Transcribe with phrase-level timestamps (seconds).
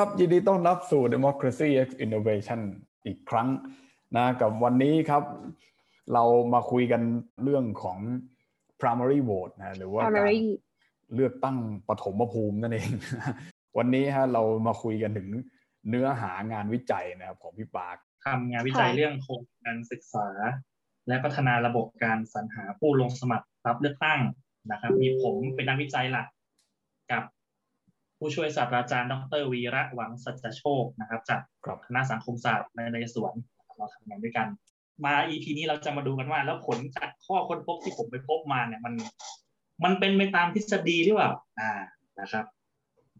[0.00, 2.60] สวัสดีครับ ยินดีต้อนรับสู่ Democracy X Innovation
[3.06, 3.48] อีกครั้ง
[4.16, 5.22] นะกับวันนี้ครับ
[6.14, 6.24] เรา
[6.54, 7.02] มาคุยกัน
[7.42, 7.98] เรื่องของ
[8.80, 10.32] primary vote นะหรือว่าการ
[11.14, 11.56] เลือกตั้ง
[11.88, 12.90] ปฐมภูมินั่นเอง
[13.78, 15.28] วันนี้ฮะเรามาคุยกันถึง
[15.88, 20.28] เนื้อหางานวิจัยนะครับของพี่ปาร์คทำงานวิจัยเรื่องโครงการศึกษา
[21.08, 24.20] และพัฒนาระบบการสรรหาผู้ลงสมัครรับเลือกตั้ง
[24.70, 26.39] นะครับ มีผมเป็นนักวิจัยหลักกับ
[28.20, 31.40] ผู้ช่วยศาสตราจารย์ ดรวีระหวังสัจโชคนะครับจาก
[31.86, 33.32] คณะสังคมศาสตร์ในในสวน
[33.76, 34.48] เราทำงานด้วยกัน
[35.04, 38.94] มา EP นี้เราจะมาดูกันว่า แล้วผลจากข้อค้นพบที่ผมไปพบมาเนี่ยมัน
[39.84, 41.70] มันเป็นไปตามทฤษฎีหรือเปล่าอ่า
[42.20, 42.44] นะครับ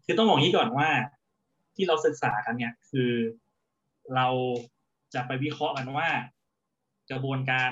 [0.05, 0.89] คือต้องบอกงี้ก่อนว่า
[1.75, 3.11] ที่เราศึกษากันเนี่ยคือ
[4.15, 4.27] เรา
[5.13, 6.09] จะไปวิเคราะห์กันว่า
[7.11, 7.71] กระบวนการ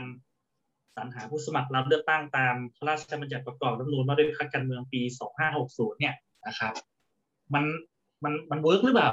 [0.95, 5.01] สรรหาผู้สมัครรับเลือกตั้งตามพระราชบัญญัติประกอบรัฐธรรมนูญว่าด้วยพรรคการเมืองปี
[5.49, 6.15] 2560 เนี่ย
[6.47, 6.73] นะครับ
[7.53, 7.63] มัน
[8.23, 9.09] มันมันเวิร์กหรือเปล่า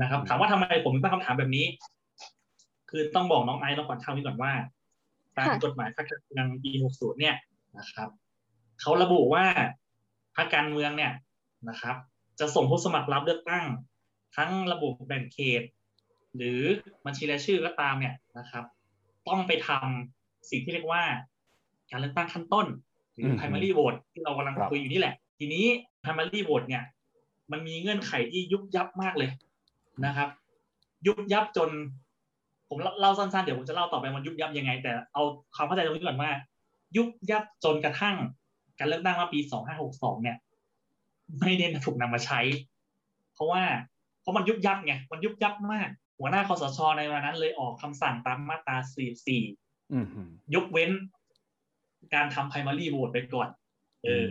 [0.00, 1.66] นะครับ ถามว่าทำไมผมตั้งคำถามแบบนี้
[2.90, 4.52] คือต้องบอกน้องไอซ์น้องขวัญเท่านี้ก่อนว่า
[5.36, 7.36] ตามกฎหมายพรรคการเมืองปี60เนี่ย
[7.78, 8.08] นะครับ
[8.80, 9.44] เขาระบุว่า
[10.36, 11.12] พรรคการเมืองเนี่ย
[11.68, 11.96] นะครับ
[12.40, 13.64] จะส่งผู้สมัครรับเลือกตั้ง
[14.36, 15.62] ทั้งระบบแบ่งเขต
[16.36, 16.60] หรือ
[17.06, 18.64] บัญชีรายชื่อก็ตามเนี่ยนะครับ
[19.28, 21.02] ต้องไปทำสิ่งที่เรียกว่า
[21.90, 22.66] การเลือกตั้งขั้นต้น
[23.12, 25.64] หรือ primary vote ที่เรากำลังคุยอยู่นี่แหละ ทีนี้
[26.02, 26.84] primary vote เนี่ย
[27.52, 29.30] มันมีเงื่อนไขที่ยุบยับมากเลย
[30.06, 30.28] นะครับ
[31.06, 31.70] ยุบยับจน
[32.68, 35.22] ผมเล่าสั้นๆเดี๋ยวผมจะเล่าต่อไปมันยุบยับยังไง แต่เอา
[35.54, 36.30] ความเข้าใจตรงนี้ก่อนว่า
[36.96, 38.16] ยุบยับจนกระทั่ง
[38.78, 40.36] การเลือกตั้งมาปีสองห้าหกสองเนี่ย
[41.40, 42.40] ไม่ได้ถูกนำมาใช้
[43.34, 43.62] เพราะว่า
[44.20, 49.42] เพราะมันยุบยับไงมันยุบยับมาก หัวหน้าคอสชในวันนั้น เลยออกคำสั่งตามมาตราสี่สี่
[50.54, 50.90] ยกเว้น
[52.14, 53.48] การทำ primary vote ไปก่อน
[54.04, 54.28] เออ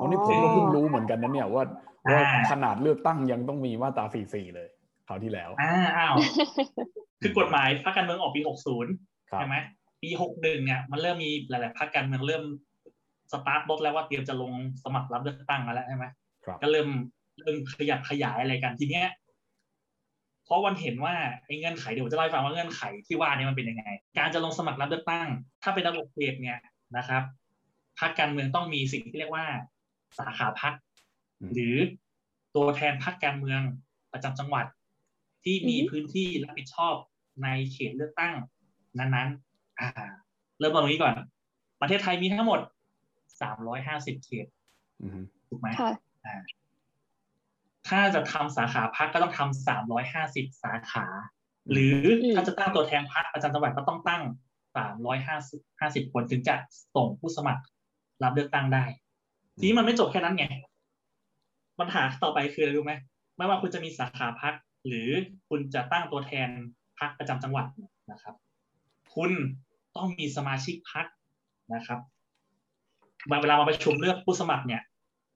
[0.00, 1.64] อันนี้ผมก็เพิ่งรู้เหมือนกันนะเนี่ยว่า
[2.10, 2.20] ว่า
[2.50, 4.68] ขนาดเลือกตั้งยังต้องมีมาตรา44เลย
[5.06, 6.14] คราวที่แล้วอ่าอ้าว
[7.20, 8.40] คือกฎหมายพรรคการเมืองออกปี
[8.86, 9.56] 60ใช่ไหม
[10.02, 12.44] ปี61เนี่ยมันเริ่มมีหลาย ๆพรรคการเมืองเริ่ม
[13.32, 14.52] สตาร์ทรถแล้วว่าเตรียมจะลง
[14.84, 16.06] สมัครรับเลือกตั้งแล้วใช่ไหม
[16.62, 16.88] ก็เริ่ม
[17.40, 19.08] เริ่มขยับขยายอะไรกันทีเนี้ย
[20.44, 21.14] เพราะวันเห็นว่า
[21.44, 23.84] ไอ้เงื่อนไขเดี๋ยวจะเล่าให้ฟังว่าเงื่อนไขที่ว่านี้มันเป็นยังไง
[24.18, 25.28] การจะลงสมัครรับเลือกตั้ง
[25.62, 26.58] ถ้าเป็นระบบเขตเนี่ย
[26.96, 27.22] นะครับ
[28.00, 29.46] พรรคการเมืองต้องมีสิ่งที่เรียกว่า
[30.18, 30.74] สาขาพรรค
[31.52, 31.76] หรือ
[32.56, 33.60] ตัวแทนพรรคการเมือง
[34.12, 34.66] ประจำจังหวัด
[35.44, 36.94] ที่มีพื้นที่รับผิดชอบ
[37.42, 38.34] ในเขตเลือกตั้ง
[38.98, 39.88] นั้นๆ อ่า
[40.58, 41.14] เริ่มตรงนี้ก่อน
[41.80, 42.60] ประเทศไทยมีทั้งหมด
[43.40, 44.46] สามร้อยห้าสิบเขต
[45.48, 45.68] ถูกไหม
[46.26, 46.40] อ่า
[47.88, 51.06] ถ้าจะทำสาขาพักก็ต้องทำสามร้อยห้าสิบสาขา
[51.72, 51.98] หรือ
[52.36, 54.22] ถ้าจะตั้งตัวแทนพักประจำจังหวัดก็ต้องตั้ง
[54.76, 56.54] สามร้อยห้าสิบห้าสิบคนถึงจะ
[56.94, 57.62] ส่งผู้สมัคร
[58.22, 58.84] รับเลือกตั้งได้
[59.58, 60.46] ทีนี้มันไม่จบแค่นั้นไง
[61.80, 62.94] ปัญหาต่อไปคืออะไรรู้ไหม
[63.36, 64.54] ไม่ว่าคุณจะมีสาขาพัก
[64.86, 65.08] หรือ
[65.48, 66.48] คุณจะตั้งตัวแทน
[66.98, 67.66] พักประจำจังหวัด
[68.12, 68.34] นะครับ
[69.14, 69.30] คุณ
[69.96, 71.06] ต้องมีสมาชิกพัก
[71.74, 72.00] นะครับ
[73.42, 74.82] เวลามาประชุมเลือกผู้สมัครเนี่ย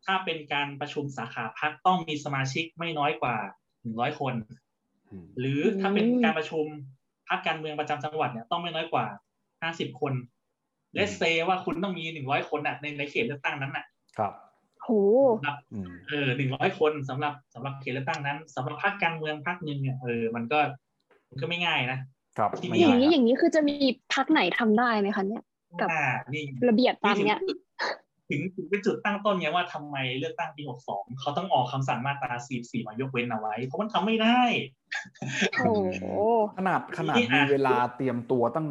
[0.04, 3.36] ถ้าเป็นการประชุมสาขาพักต้องมีสมาชิกไม่น้อยกว่า
[3.80, 4.34] หนึ่งร้อยคน
[5.38, 6.64] หรือถ้าเป็นการประชุม
[7.28, 9.06] พักการเมืองประจำจังหวัดเนี่ยต้องไม่น้อยกว่า
[9.62, 10.12] ห้าสิบคน
[10.94, 13.84] เลสเซว่าคุณต้องมีหนึ่งร้อยคนอะในในเขตเลือกตั้งนั้นอะ
[14.18, 14.32] ครับ
[14.82, 14.90] โห
[16.08, 20.58] เออหนึ่งร้อยคนสำหรับสำหรับเขตเลือกตั้งนั้นสำหรับพรรคการเมืองพรรคหนึ่งเนี่ยเออมันก็
[21.30, 21.98] มันก็ไม่ง่ายนะ
[22.38, 23.76] ครับอย่างนี้อย่างนี้คือจะมี
[24.14, 25.42] พรรคไหนทำได้ไหมคะเนี่ย
[25.80, 25.88] กับ
[26.68, 27.40] ระเบียบตามเนี้ย
[28.30, 34.40] ถึงถึงเป็นจุดตั้งต้นไงว่าทำไมเลือกตั้งปีหกสองเขาต้องออกคำสั่งมาตราสี่สี่มายกเว้นเอาไว้ เพราะมันทำไม่ได้
[35.58, 35.72] โอ้
[36.58, 38.68] ขนาดขนาดมีเวลาเตรียมตัวตั้ง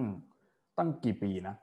[0.78, 1.56] ตั้งกี่ปีนะ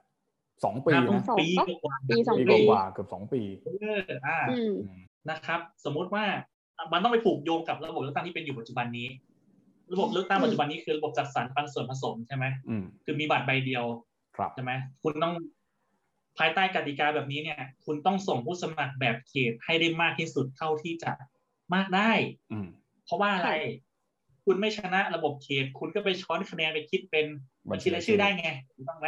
[0.63, 1.47] สองปีนะปี
[1.83, 4.39] กว่าปีสองปีกว่าเกือบสองปีเอออ่า
[5.29, 6.25] นะครับ สมมุติว่า
[6.93, 9.07] มันต้องไปผูกโยงกับระบบเลือกตั้งที่เป็นอยู่ปัจจุบันนี้
[9.93, 12.45] ระบบเลือกตั้งปัจจุบันนี้คือระบบจัดสรรปันส่วนผสมใช่ไหม
[13.05, 13.85] คือมีบัตรใบเดียว
[14.55, 14.71] ใช่ไหม
[15.03, 15.33] คุณต้อง
[16.37, 21.11] ภายใต้กติกาแบบนี้เนี่ย คุณต้องส่งผู้สมัครแบบเขตให้ได้มากที่สุดเท่าที่จะ
[21.73, 22.11] มากได้
[23.05, 23.51] เพราะว่าอะไร
[24.45, 27.25] คุณไม่ชนะระบบเขต คุณก็ไปช้อนคะแนนไปคิดเป็น
[27.71, 29.07] บัญชีรายชื่อได้ไงถูกต้องไหม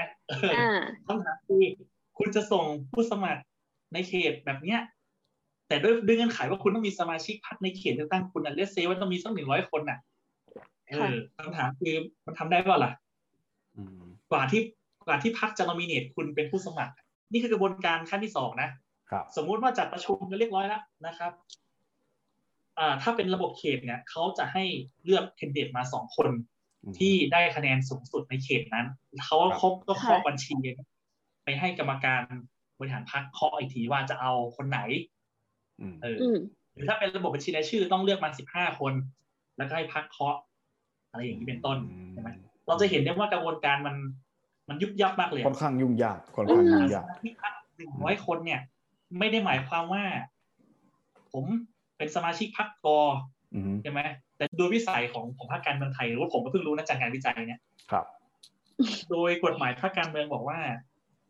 [1.08, 1.64] คำถามคือ
[2.18, 3.42] คุณจะส่งผู้สมัคร
[3.94, 4.80] ในเขตแบบเนี้ย
[5.68, 10.00] แต่ด้วยด้วยเงื่อนไขว่าคุณต้องมีสมาชิกพรรคในเขตเลือกตั้งคุณอะเลสเซว่าต้องมีสักหนึ่งร้อยคนอะ
[10.88, 11.96] เออคำถามคือ
[12.26, 12.92] มันทำได้เปล่าล่ะ
[14.32, 14.62] กว่าที่
[15.06, 16.94] กว่าที่พรรคจะนอมิเนตคุณเป็นผู้สมัคร
[17.32, 18.70] นี่คือกระบวนการขั้นที่สองนะ
[19.36, 21.63] สมมุติว่าจัดประชุมกันเรียบร้อยแล้วนะครับอ่า
[23.02, 24.64] ถ้าเป็นระบบเขตเนี่ยเขาจะให้
[25.04, 26.30] เลือกเคนเดตมาสองคน
[26.98, 28.86] ที่ได้คะแนนสูงสุดในเขตนั้น
[29.26, 30.56] เขาเขาก็เคาะบัญชี
[31.44, 32.22] ไปให้กรรมการ
[32.80, 34.80] บริหารพรรคเคาะอีกทีว่าจะเอาคนไหน
[36.04, 36.18] เออ
[36.74, 38.94] หรือถ้าเป็นระบบบัญชีรายชื่อต้องเลือกมาสิบห้าคน
[39.58, 40.36] แล้วก็ให้พักเคาะ
[41.10, 41.78] อะไรอย่างนี้เป็นต้น
[42.14, 42.30] ใช่ไหม
[42.68, 43.96] เราจะเห็นได้ว่ากระบวนการมัน
[44.70, 48.62] มันยุบยับมากเลยค่อนข้างยุ่งยากค่อนข้างยุ่งยากที่พักหนึ่งร้อยคนเนี่ย
[49.20, 50.04] ไม่ได้หมายความว่า
[51.32, 51.46] ผม
[52.04, 53.00] เป็นสมาชิกพักกอ
[53.56, 54.02] อืมใช่ไหม
[54.38, 57.62] แต่โดยวิสัยของของภาคการเมืองไทยหรือว่าผมก็เพิ่งรู้นะจากการวิจัยเนี่ย
[57.92, 58.06] ครับ
[59.12, 60.60] โดยกฎหมายภาคการเมืองบอกว่า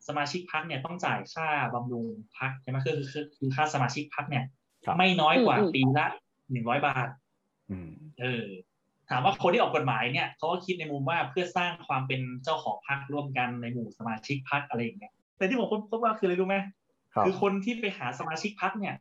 [0.08, 2.06] สมาชิกพักเนี่ยต้องจ่ายค่าบำรุง
[2.38, 4.44] พักใช่ไหมคือคือคือค่าสมาชิกพักเนี่ย
[4.84, 6.06] ครับไม่น้อยกว่าอืมปีละ
[6.52, 7.08] หนึ่งร้อยบาท
[7.70, 7.90] อืม
[8.20, 8.44] เออ
[9.10, 16.56] ถามว่าคนที่ออกกฎหมายเนี่ยเขาก็คิดในมุมว่าเพื่อสร้างความเป็นเจ้าของพรรคร่วมกันในหมู่สมาชิกพรรคอะไรอย่างเงี้ยแต่ที่ผมพบว่าคืออะไรรู้ไหม
[17.14, 18.94] ครับคือคนที่ไปหาสมาชิกพรรคเนี่ย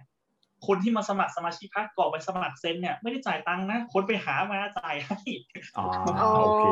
[0.67, 5.19] คนที่มาสมัครสมาชิกพรรคกรอกไปสมัครเซ็นเนี่ยไม่ได้จ่ายตังค์นะ คนไปหามาจ่ายให้
[5.77, 5.85] อ๋อ
[6.21, 6.63] อ๋อโอเค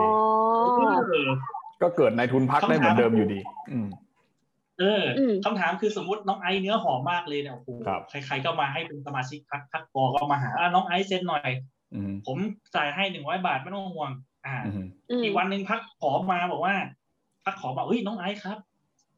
[0.53, 1.29] เออ
[1.81, 3.39] ก็เกิดในทุนพักได้เหมือนเดิมอยู่ดี
[3.71, 3.87] อืม
[4.79, 11.49] เอออมคำถามคือสมมติน้องไอซ์เนื้อหอมมากเลยเนี่ยโอ้โหครับใครๆก็มาให้เป็นสมาชิกพรรคพรรคกอก็มาหาอะน้องไอซ์เซ็นหน่อย
[11.93, 12.37] อืมผม
[12.75, 14.11] จ่ายให้หนึ่งร้อยบาทไม่ต้องห่วง
[14.45, 16.75] อ่าอืมอืมอีกวันหนึ่งพักขอมาบอกว่า
[17.45, 18.57] พักขอบอกเฮ้ยน้องไอซ์ครับ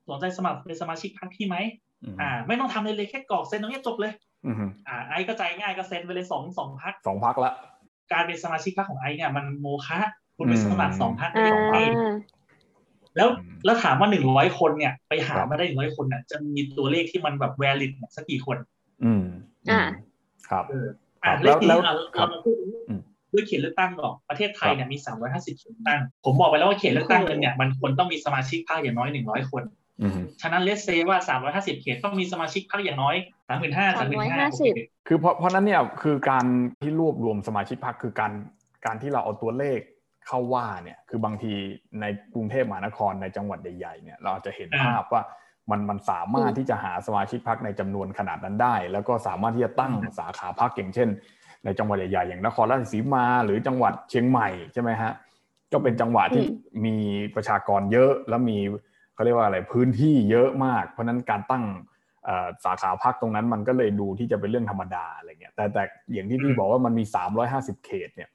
[0.08, 1.58] สนใจสมัครเป็นสมาชิกพักพี่ไหม
[2.04, 4.14] อืมอ่า ไม่ต้องทำอะไรเลยแค่กรอกเซ็นตรงนี้จบเลย
[4.46, 4.56] อืม
[4.88, 7.54] อ่าไอซ์ก็ใจง่ายก็เซ็นไปเลยสองสองพักสองพักละ
[8.12, 10.00] การเป็นสมาชิกพักของไอซ์เนี่ยมันโมฆะ
[10.38, 11.76] คุณไปสมัครสองพักอ่าได้ยังไง
[13.16, 18.58] แล้วอืมแล้วถามว่าหนึ่งร้อยคนเนี่ย ไปหาครับมาได้หนึ่งร้อยคนเนี่ยจะมีตัวเลขที่มันแบบ valid เนี่ยสักกี่คน
[19.04, 19.24] อืม
[19.72, 19.82] อ่า
[20.50, 20.88] ครับเออ
[21.24, 22.56] อะครับเลขแล้วนี้แล้วเราครัเราบมาพูด
[22.90, 23.02] อืม
[23.34, 24.98] ด้วยเขตเลือกตั้งก่อนประเทศไทยเนี่ยมี
[25.30, 29.83] 350เขตเลือกตั้ง ผมบอกไปแล้วว่าเขตเลือกตั้งหนึงเนี่ยมันควรต้องมีสมาชิกพรรคอย่างน้อย100คนอืม
[30.42, 31.18] ฉะนั้นเลสเซว่า
[31.52, 33.16] 350เขตต้องมีสมาชิกพรรคอย่างน้อย
[33.50, 36.46] 35,000 35,000 350คือเพราะเพราะนั้นเนี่ยคือการ
[36.82, 38.32] ที่รวบรวมสมาชิกพรรคคือการ
[38.86, 39.80] การที่เราเอาตัวเลข
[40.28, 41.54] เข้าว่าเนี่ยคือบางที
[42.02, 45.22] ในกรุงเทพมหานครในจังหวัดใหญ่ๆเนี่ยเราอาจจะเห็นภาพว่า
[45.72, 51.10] มันมันสามารถที่จะหาสมาชิกพรรคในจำนวนขนาดนั้นได้ แล้วก็สามารถที่จะตั้งสาขาพรรคอย่างเช่น
[51.66, 55.12] ในจังหวัดใหญ่ๆอย่างนครราชสีมา หรือจังหวัดเชียงใหม่ใช่ไหมฮะ
[55.72, 56.96] ก็เป็นจังหวัดที่อืมมี
[57.36, 58.58] ประชากรเยอะแล้วมี
[59.14, 61.64] เขาเรียกว่าอะไรพื้นที่เยอะมาก เพราะฉะนั้นการตั้ง
[62.26, 65.84] เอ่อสาขาพักตรงนั้นมันก็เลยดูที่จะเป็นเรื่องธรรมดาอะไรเงี้ยแต่แต่
[66.14, 68.30] อย่างที่พี่บอกว่ามันมี 350 เขตเนี่ย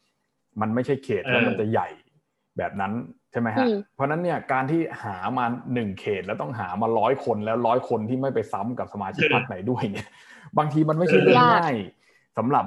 [0.60, 1.88] มันไม่ใช่เขตแล้วมันจะใหญ่
[2.58, 2.92] แบบนั้น
[3.32, 5.44] ใช่ไหมฮะอืมเพราะฉะนั้นเนี่ยการที่หามา
[5.74, 10.08] หนึ่งเขตแล้วต้องหามาร้อยคนแล้วร้อยคนที่ไม่ไปซ้ำกับสมาชิกพรรคไหนด้วยเนี่ย
[10.58, 11.74] บางทีมันไม่ใช่เรื่องยากง่าย
[12.38, 12.64] สำหรับ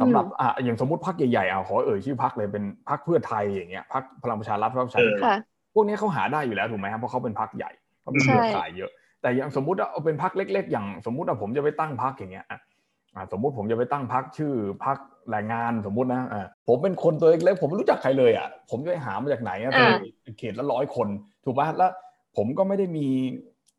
[0.00, 5.47] สำหรับอะอย่างสมมติพรรคใหญ่ๆอะขอเอ่ยชื่อพรรคเลยเป็นพรรคเพื่อไทยอย่างเงี้ยพรรคพลังประชารัฐพรรคประชาธิปัตย์ค่ะพ
[5.78, 7.70] วกนี้เขาหาได้อยู่แล้วถูกไหมครับเพราะเขาเป็นพรรคใหญ่
[8.02, 8.90] เขามีเครือข่ายเยอะ
[9.22, 12.60] แต่อย่างสมมุติว่าเอาเป็นพรรคเล็ก ๆ อย่างสมมุติว่าผมจะไปตั้งพรรคอย่างเงี้ยอะ
[13.14, 14.52] อะสมมุติผมจะไปตั้งพรรคชื่อ
[14.84, 14.96] พรรค
[15.30, 19.96] แรงงานสมมุตินะอะผมเป็นคนตัวเล็กๆผมไม่รู้จักใครเลยอะผมจะไปหามาจากไหนอะอ่า
[20.38, 21.08] เขตละร้อยคน
[21.44, 21.90] ถูกป่ะแล้ว
[22.36, 23.06] ผมก็ไม่ได้มี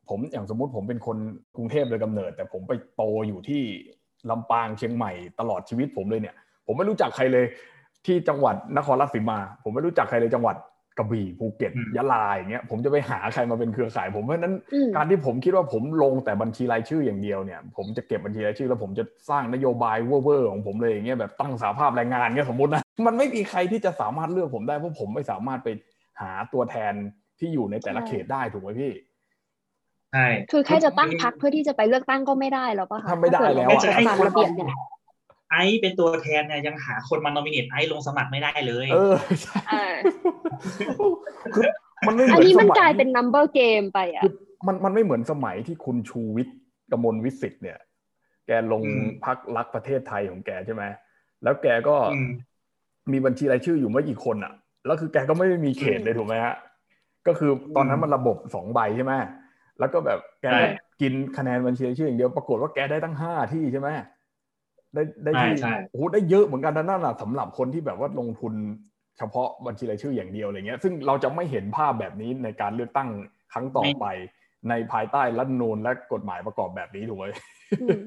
[0.10, 1.18] ผมอย่างสมมุติผมเป็นคน
[1.56, 3.62] กรุงเทพโดยกำเนิด แต่ผมไปโตอยู่ที่
[4.30, 6.36] ลำปางเชียงใหม่ตลอดชีวิตผมเลยเนี่ย
[6.66, 7.46] ผมไม่รู้จักใครเลย
[8.06, 10.56] ที่จังหวัดนครราชสีมา ผมไม่รู้จักใครเลยจังหวัด
[11.00, 25.70] กระบี่ภูเก็ตอืมยะลาอย่างเงี้ยผมจะไปหาใครมาเป็นเครือข่ายผมเพราะฉะนั้นอืมการที่ผมคิดว่าผมลงแต่บัญชีรายชื่ออย่างเดียวเนี่ย ผมจะเก็บบัญชีรายชื่อแล้วผมจะสร้างนโยบายเว่อร์ๆของผมเลยอย่างเงี้ยแบบตั้งสาภาพแรงงานเงี้ยสมมตินะมันไม่มีใครที่จะสามารถเลือกผมได้เพราะผมไม่สามารถไป
[26.22, 26.94] หาตัวแทน
[27.40, 28.94] ที่อยู่ในแต่ละใช่เขตได้ถูกไหมพี่
[30.14, 34.68] ใช่คือแค่จะตั้งพักเพื่อที่จะไปเลือกตั้งก็ไม่ได้แล้วป่ะคะทำไม่ได้แล้วถ้าอะเกิดเราตามระเบียบเนี่ย
[35.52, 39.98] ไอซ์เป็นตัวแทนเนี่ยยังหาคนมานอมิเนตไอซ์ลงสมัครไม่ได้เลย เออใช่เออ
[41.54, 41.68] คือ
[42.06, 44.32] มันไม่เหอัมืนอนนี้สมันมักลายยเป็น number game ไปอะคือ
[44.68, 46.56] มันมันไม่เหมือนสมัยที่คุณชูวิทย์
[46.92, 47.78] กมลวิสิทธิ์เนี่ย
[48.48, 50.84] แกลงอืมพักรักประเทศไทยของแกใช่ไหม
[51.44, 52.26] แล้วแกก็อืม
[53.12, 54.54] มีบัญชีรายชื่ออยู่ไม่กี่คนอะ
[54.86, 56.56] แล้วคือแกก็ไม่ได้มีเขตเลยถูกไหมฮะ
[57.28, 59.14] ก็คือตอนนั้นมันระบบสองใบใช่ไหม
[59.80, 60.60] แล้วก็แบบแกใช่
[61.02, 63.90] กินคะแนนบัญชีรายชื่ออย่างเดียวปรากฏว่าแกได้ตั้งห้าที่ใช่ไหม
[64.94, 68.54] ได้ได้ที่ใช่ใช่โอ้โหได้เยอะเหมือนกันนะนั่นแหละสำหรับคนที่แบบว่าลงทุน
[69.18, 73.10] เฉพาะบัญชีรายชื่ออย่างเดียวอะไรเงี้ย ซึ่งเราจะไม่เห็นภาพแบบนี้ในการเลือกตั้ง
[73.54, 74.06] ครั้งต่อไป
[74.70, 77.26] ในภายใต้รัฐธรรมนูญและกฎหมายประกอบแบบนี้ถูกไหม
[77.82, 78.00] อืม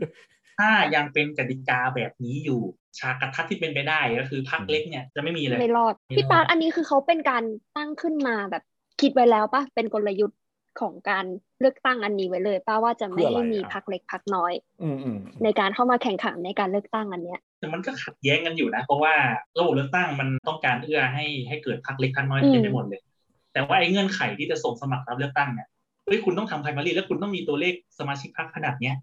[0.58, 2.60] ถ้ายังเป็นกติกาแบบนี้อยู่
[2.98, 7.42] ฉากกระทัดที่เป็นไปได้ก็คือพักเล็กเนี่ยจะไม่มีเลยไม่รอดไม่รอดพี่ปาร์คอันนี้คือเขาเป็นการ
[7.76, 8.62] ตั้งขึ้นมาแบบ
[9.00, 10.38] คิดไว้แล้วป่ะเป็นกลยุทธ์
[10.80, 11.24] ของการ
[11.60, 14.52] เลือกตั้งอันนี้ไว้เลยป้าว่าจะไม่เพื่ออะไรให้มีอะพักเล็กพักน้อย
[14.82, 19.14] อืมอืมในการเข้ามาแข่งขันในการเลือกตั้งอันเนี้ยแต่มันก็ขัดแย้งกันอยู่นะ เพราะว่า
[19.58, 23.00] ระบบเลือกตั้งมันต้องการเอื้อให้ให้เกิดพรรคเล็กพรรคน้อยอืมเต็มไปหมดเลย
[23.52, 25.68] แต่ว่าไอ้เงื่อนไขที่จะส่งสมัครรับเลือกตั้งเนี่ย
[26.06, 28.94] เฮ้ยคุณต้องทำไพรมารีแล้วคุณต้องมีตัวเลขสมาชิกพรรคขนาดเนี้ย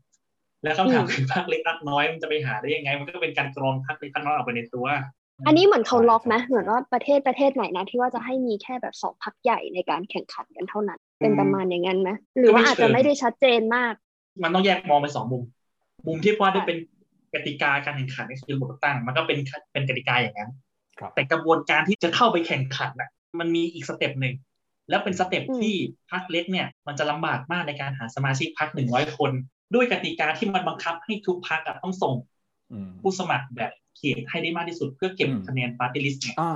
[0.63, 4.85] แล้วคำถามคือพรรคเล็กพรรคน้อยมันจะไปหาได้ยังไง มันก็เป็นการกรองพรรคเล็กพรรคน้อยออกไปในตัว
[5.48, 13.93] อันนี้เหมือนเขาล็อกไหมใช่ใช่เหมือนว่าประเทศประเทศไหนนะที่ว่าจะให้มีแค่แบบสองพรรคใหญ่ในการแข่งขันกันเท่านั้น เป็นประมาณอย่างนั้นไหมหรือว่าอาจจะไม่ได้ชัดเจนมาก
[14.43, 15.43] มันต้องแยกมองเป็นสองมุม
[16.08, 16.77] มุมที่ว่าได้เป็น
[17.34, 19.38] กติกาการแข่งขันนี่คือระบบตั้ง มันก็เป็น
[19.74, 20.51] เป็นกติกาอย่างนั้น
[21.00, 24.36] ครับแต่กระบวนการที่จะเข้าไปแข่งขันน่ะ มันมีอีก step หนึ่ง
[24.89, 25.75] แล้วเป็น step ที่
[26.12, 29.31] พรรคเล็กเนี่ย มันจะลำบากมากในการหาสมาชิกพรรคหนึ่งร้อยคน
[29.75, 32.15] ด้วยกติกาที่มันบังคับให้ทุกพรรคต้องส่ง
[32.72, 36.53] อืมผู้สมัครแบบ เขตให้ได้มากที่สุดเพื่อเก็บอืมคะแนนปาร์ตี้ลิสต์เนี่ยอ่า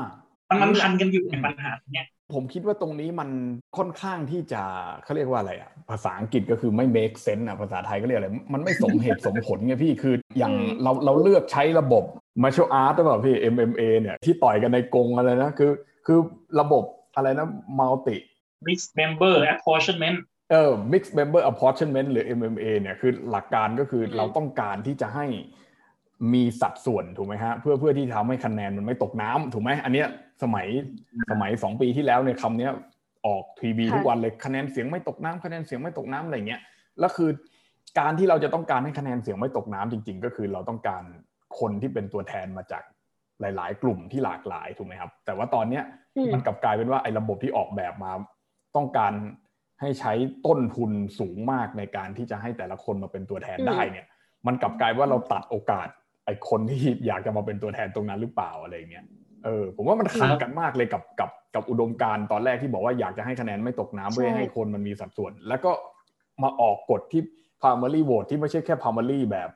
[0.50, 3.30] มันมันพันกันอยู่ในปัญหาเนี่ยผมคิดว่าตรงนี้มัน
[3.78, 4.62] ค่อนข้างที่จะ
[5.04, 12.04] เขาเรียกว่าอะไรอะภาษาอังกฤษก็คือไม่ make sense อะภาษาไทยก็เรียกอะไร มันไม่สมเหตุสมผลไงพี่คืออย่างอืมเราเราเลือกใช้ระบบ
[12.44, 15.72] martial art หรือเปล่าพี่ MMA เนี่ยที่ต่อยกันในกรงอะไรนะคือ
[16.06, 16.20] คือ
[16.60, 16.84] ระบบ
[17.16, 17.48] อะไรนะ
[17.80, 18.18] multi
[18.68, 20.18] mixed member apportionment
[20.52, 25.26] เออ mixed member apportionment หรือ MMA เนี่ยคือหลักการก็คือเราต้องการที่จะให้
[26.34, 30.08] มีสัดส่วนถูกไหมฮะเพื่อเพื่อที่ทำให้คะแนนมันไม่ตกน้ำถูกไหมอันเนี้ย
[30.43, 30.67] สมัย
[31.32, 32.72] สมัยสองปีที่แล้วเนี่ยคำเนี้ย
[33.27, 36.62] ออกทีวีค่ะทุกวันเลยคะแนนเสียงไม่ตกน้ำคะแนนเสียงไม่ตกน้ำอะไรเงี้ย
[37.00, 37.29] แล้วคือ
[38.00, 41.03] การที่เราจะต้องการให้คะแนนเสียงไม่ตกน้ำจริง ๆ ก็คือเราต้องการ
[41.60, 42.84] คนที่เป็นตัวแทนมาจาก
[43.41, 45.84] หลาย ๆ กลุ่มที่หลากหลายถูกไหมครับ แต่ว่าตอนเนี้ย
[46.17, 48.12] อืมมันกลับกลายเป็นว่าไอ้ระบบที่ออกแบบมา
[48.75, 49.13] ต้องการ
[49.82, 50.13] ให้ใช้
[50.46, 54.05] ต้นทุนสูงมากในการที่จะให้แต่ละคนมาเป็นตัวแทนอืมได้เนี่ย
[54.48, 55.88] มันกลับกลายว่าเราตัดโอกาส
[56.25, 59.06] ไอ้คนที่อยากจะมาเป็นตัวแทนตรงนั้นหรือเปล่าอะไรเงี้ย
[59.46, 65.72] เออผมว่ามันขัดกันมากเลยกับกับกับอุดมการณ์ตอนแรกที่บอกว่าอยากจะให้คะแนนไม่ตกน้ำเพื่อให้คนมันมีสัดส่วน แล้วก็
[66.44, 67.22] มาออกกฎที่
[67.62, 69.50] primary vote ที่ไม่ใช่แค่ primary แบบ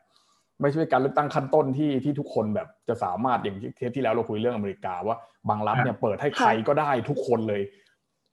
[0.61, 5.17] ไม่ใช่การเลือกตั้งขั้นต้นที่ที่ทุกคนแบบจะสามารถอย่างที่เทปที่แล้วเราคุยเรื่องอเมริกาว่า
[5.49, 7.61] บางรัฐเนี่ยเปิดให้ใครก็ได้ทุกคนเลย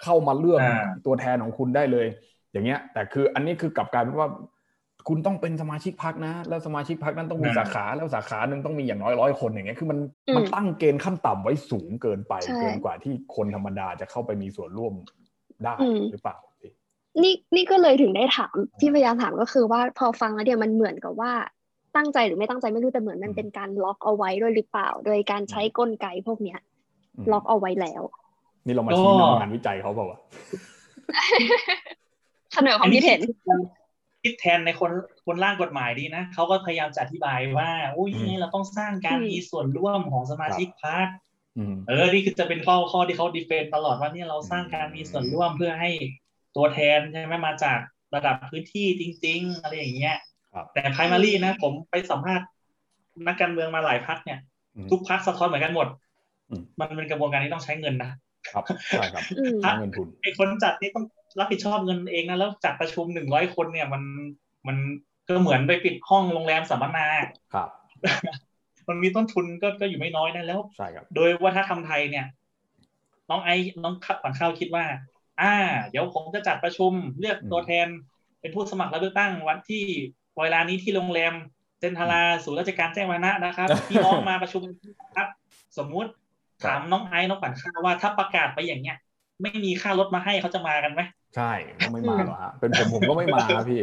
[0.03, 2.07] เข้ามาเลือกอ่าตัวแทนของคุณได้เลย
[2.53, 4.29] อย่างเงี้ย แต่คืออันนี้คือกลับกลายเป็นว่า
[5.09, 14.93] คุณต้องเป็นสมาชิกพรรคนะ แล้วสมาชิกพรรคนั้นต้องมีอ่าสาขาแล้วสาขาหนึ่งต้องมีอย่างน้อยร้อยคนอย่างเงี้ยคือมันอืมมันตั้งเกณฑ์ขั้นต่ำไว้สูงเกินไปใช่เกินกว่าที่คนธรรมดาจะเข้าไปมีส่วนร่วม
[15.65, 16.73] ได้อืมหรือเปล่าพี่
[17.23, 21.33] นี่นี่ก็เลยถึงได้ถามที่พยายามถามก็คือว่าพอฟังแล้วเดี๋ยวมันเหมือนกับว่า
[21.97, 26.59] ตั้งใจหรือไม่ตั้งใจไม่รู้แต่เหมือนมันเป็นการล็อกเอาไว้ด้วยหรือเปล่า โดยการใช้กลไกพวกเนี้ย
[27.25, 28.03] มล็อกเอาไว้แล้ว
[28.67, 30.19] นี่เรามาก็ชี้นำงานวิจัยเขาเปล่าวะ
[32.53, 33.21] เสนอความคิดเห็น
[34.25, 34.91] คิดแทนในคน
[35.27, 41.07] คนร่างกฎหมายดีนะเขาก็พยายามจะอธิบายว่าอุ้ยยังไงเราต้องสร้างการอืมมีส่วนร่วมของสมาชิกพรรค
[41.59, 45.91] อืมเออนี่คือจะเป็นข้อข้อที่เขาดีเฟนตลอดว่าเนี่ยเราสร้างการมีส่วนร่วมเพื่อให้
[46.57, 47.79] ตัวแทนใช่ไหมมาจาก
[48.15, 50.17] ระดับพื้นที่จริง ๆ อะไรอย่างเงี้ย
[50.55, 52.47] ครับแต่ primary นะ ผมไปสัมภาษณ์
[53.27, 54.39] นักการเมืองมาหลายพักเนี่ย
[54.77, 55.87] อืมทุกพักสะท้อนเหมือนกันหมด
[56.51, 58.11] อืมมันเป็นกระบวนการที่ต้องใช้เงินนะ
[58.53, 61.05] ครับใช่ครับอืมใช้เงินทุนไอ้คนจัดนี่ต้อง
[61.39, 64.03] รับผิดชอบเงินเองนะแล้วจัดประชุมหนึ่งร้อยคนเนี่ยมัน
[64.67, 64.77] มัน
[65.29, 67.07] ก็เหมือนไปปิดห้องโรงแรมสัมมนา
[67.55, 67.69] ครับ
[68.89, 72.27] มันมีต้นทุนก็ก็อยู่ไม่น้อยนะแล้วใช่ครับโดยวัฒนธรรมไทยเนี่ย
[73.31, 74.85] น้องไอ้น้องขวัญข้าวคิดว่า
[75.41, 75.55] อ่า
[75.91, 77.87] เดี๋ยวผมจะจัดประชุมเลือกตัวแทน
[78.41, 79.85] เป็นผู้สมัครรับเลือกตั้งวันที่
[80.43, 81.35] เวลานี้ที่โรงแรม
[81.79, 84.63] เซนทาราศูนย์ราชการแจ้งวัฒนะนะครับพี่น้องมาประชุม
[85.17, 85.29] ครับ
[85.79, 86.11] สมมุติ
[86.65, 88.97] ถามน้องไอ้น้องขวัญข้าวว่าถ้าประกาศไปอย่างเงี้ย
[89.43, 91.01] ไม่มีค่ารถมาให้เขาจะมากันไหม
[91.37, 93.83] ใช่ก็ไม่มาหรอกฮะเป็นผมผมก็ไม่มาพี่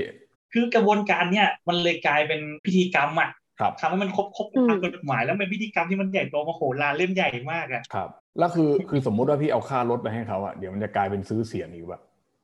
[0.53, 3.29] คือกระบวนการเนี่ยมันเลยกลายเป็นพิธีกรรมอะ
[3.59, 12.01] ครับทำให้มันครบครบอืมตามกฎหมายแล้วเป็นพิธีกรรมที่มันใหญ่โตมโหฬารเล่นใหญ่มากอะครับแล้วคือคือสมมุติว่าพี่เอาค่ารถไปให้เขาอะเดี๋ยวมันจะกลายเป็นซื้อเสียงอีกแบบ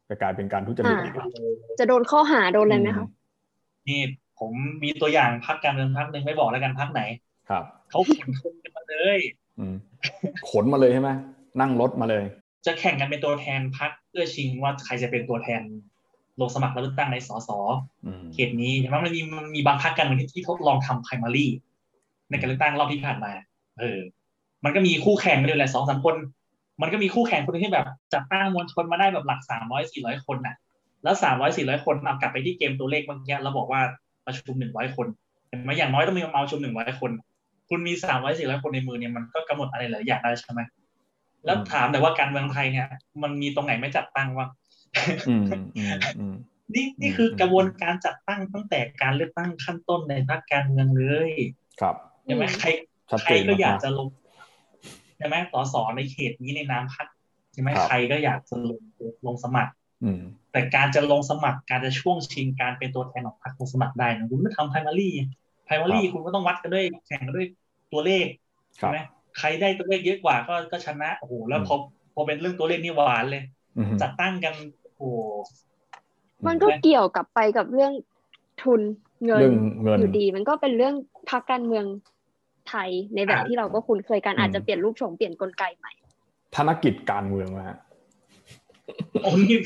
[0.09, 1.25] จะกลายเป็นการทุจริตอีกอะ
[1.79, 3.05] จะโดนข้อหาโดนอะไรไหมคะ
[3.87, 4.01] นี่
[4.39, 4.51] ผม
[4.83, 7.01] มีตัวอย่างพักการเมืองพักหนึ่งไม่บอกแล้วกันพักไหน
[7.49, 9.19] ครับเขาขนทุนกันมาเลย
[9.59, 9.75] อืม
[10.49, 11.09] ขนมาเลยใช่ไหม
[11.61, 12.23] นั่งรถมาเลย
[12.65, 15.61] จะแข่งกันเป็นตัวแทนพักเพื่อชิงว่าใครจะเป็นตัวแทน
[16.41, 17.49] ลงสมัครรับเลือกตั้งในสส
[18.05, 21.47] อืมเขตนี้ใช่ไหมมันมีมันมีบางพักการเมืองที่ที่ทดลองทำ primary
[22.29, 23.31] ในการเลือกตั้งรอบที่ผ่านมา
[23.79, 23.99] เออ
[24.63, 26.15] มันก็มีคู่แข่งมาด้วยแหละสองสามคน
[26.81, 30.55] มันก็มีคู่แข่งคนหนึงที่แบบจัดตั้งมวลชนมาได้แบบหลักสามร้อยสี่ร้อยคนน่ะ
[31.03, 33.81] แล้วสามร้อยสี่ร้อยคนเอากลับไปที่เกมตัวเลขเมื่อกี้เราบอกว่า
[34.25, 35.07] ประชุมหนึ่งร้อยคน
[35.49, 37.11] เห็นไหมอย่างน้อยต้องมีมาประชุมหนึ่งร้อยคน
[37.69, 40.61] คุณมีสามร้อยสี่ร้อยคนในมือเนี่ยมันก็กำหนดอะไรหลายอย่างได้ใช่ไหม
[41.47, 42.87] แล้วถามแต่ว่าการเมืองไทยเนี่ย
[43.23, 44.47] มันมีตรงไหนไม่จัดตั้งวะ
[45.27, 45.45] อืม
[45.77, 46.35] อืมอืม
[46.75, 51.31] นี่นี่คือกระบวนการจัดตั้งตั้งแต่การเลือกตั้งขั้นต้นในพรรคการเมืองเลย
[51.81, 52.67] ครับใช่ไหมอืมใคร
[53.11, 54.07] ชัดใครเจนก็อยากมากจะลง
[55.17, 57.07] ใช่ไหมสสในเขตนี้ในนามพรรค
[57.53, 58.81] ใช่ไหมครับใครก็อยากจะลง
[59.25, 59.71] ลงสมัคร
[60.03, 65.09] อืมแต่การจะลงสมัครการจะช่วงชิงการเป็นตัวแทนของพรรคลงสมัครได้นะคุณไม่ทำ primary
[65.67, 67.47] primary คุณก็ต้องวัดกันด้วยแข่งกันด้วย
[67.91, 68.25] ตัวเลข
[68.81, 68.97] ครัใช่บไหม
[69.37, 71.75] ใครได้ตัวเลขเยอะกว่าก็ก็ชนะโอ้โหแล้วพอ
[72.13, 73.43] พอเป็นเรื่องตัวเลขนี่หวานเลย
[73.77, 74.53] อืมจัดตั้งกัน
[74.97, 75.19] โอ้โห
[76.47, 77.91] มันก็เกี่ยวกับไปกับเรื่อง
[78.63, 78.81] ทุน
[79.25, 80.95] เงินเรื่องเงินอยู่ดี มันก็เป็นเรื่อง
[81.29, 81.85] พักการเมือง
[82.69, 85.91] ไทยในแบบที่เราก็คุ้นเคยกันอืมอาจจะเปลี่ยนรูปโฉมเปลี่ยนกลไกใหม่
[86.55, 87.77] ธนกิจการเมืองนะฮะ
[89.23, 89.57] โอ้นี่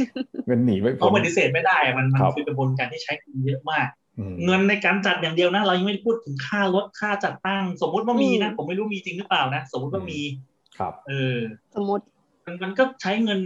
[0.48, 3.88] เงินหนีไม่เราพ้นปฏิเสธไม่ได้อะมันมันครับคือกระบวนการที่ใช้เงินเยอะมาก
[4.46, 10.20] เงินในการจัดอย่างเดียวนะ เรายังไม่พูดถึงค่ารถค่าจัดตั้ง สมมุติว่ามีนะ ผมไม่รู้มีจริงหรือเปล่านะ สมมุติว่ามี
[10.78, 11.38] ครับ เออ
[11.76, 12.06] สมมติ
[12.46, 13.40] มันมันก็ใช้เงิน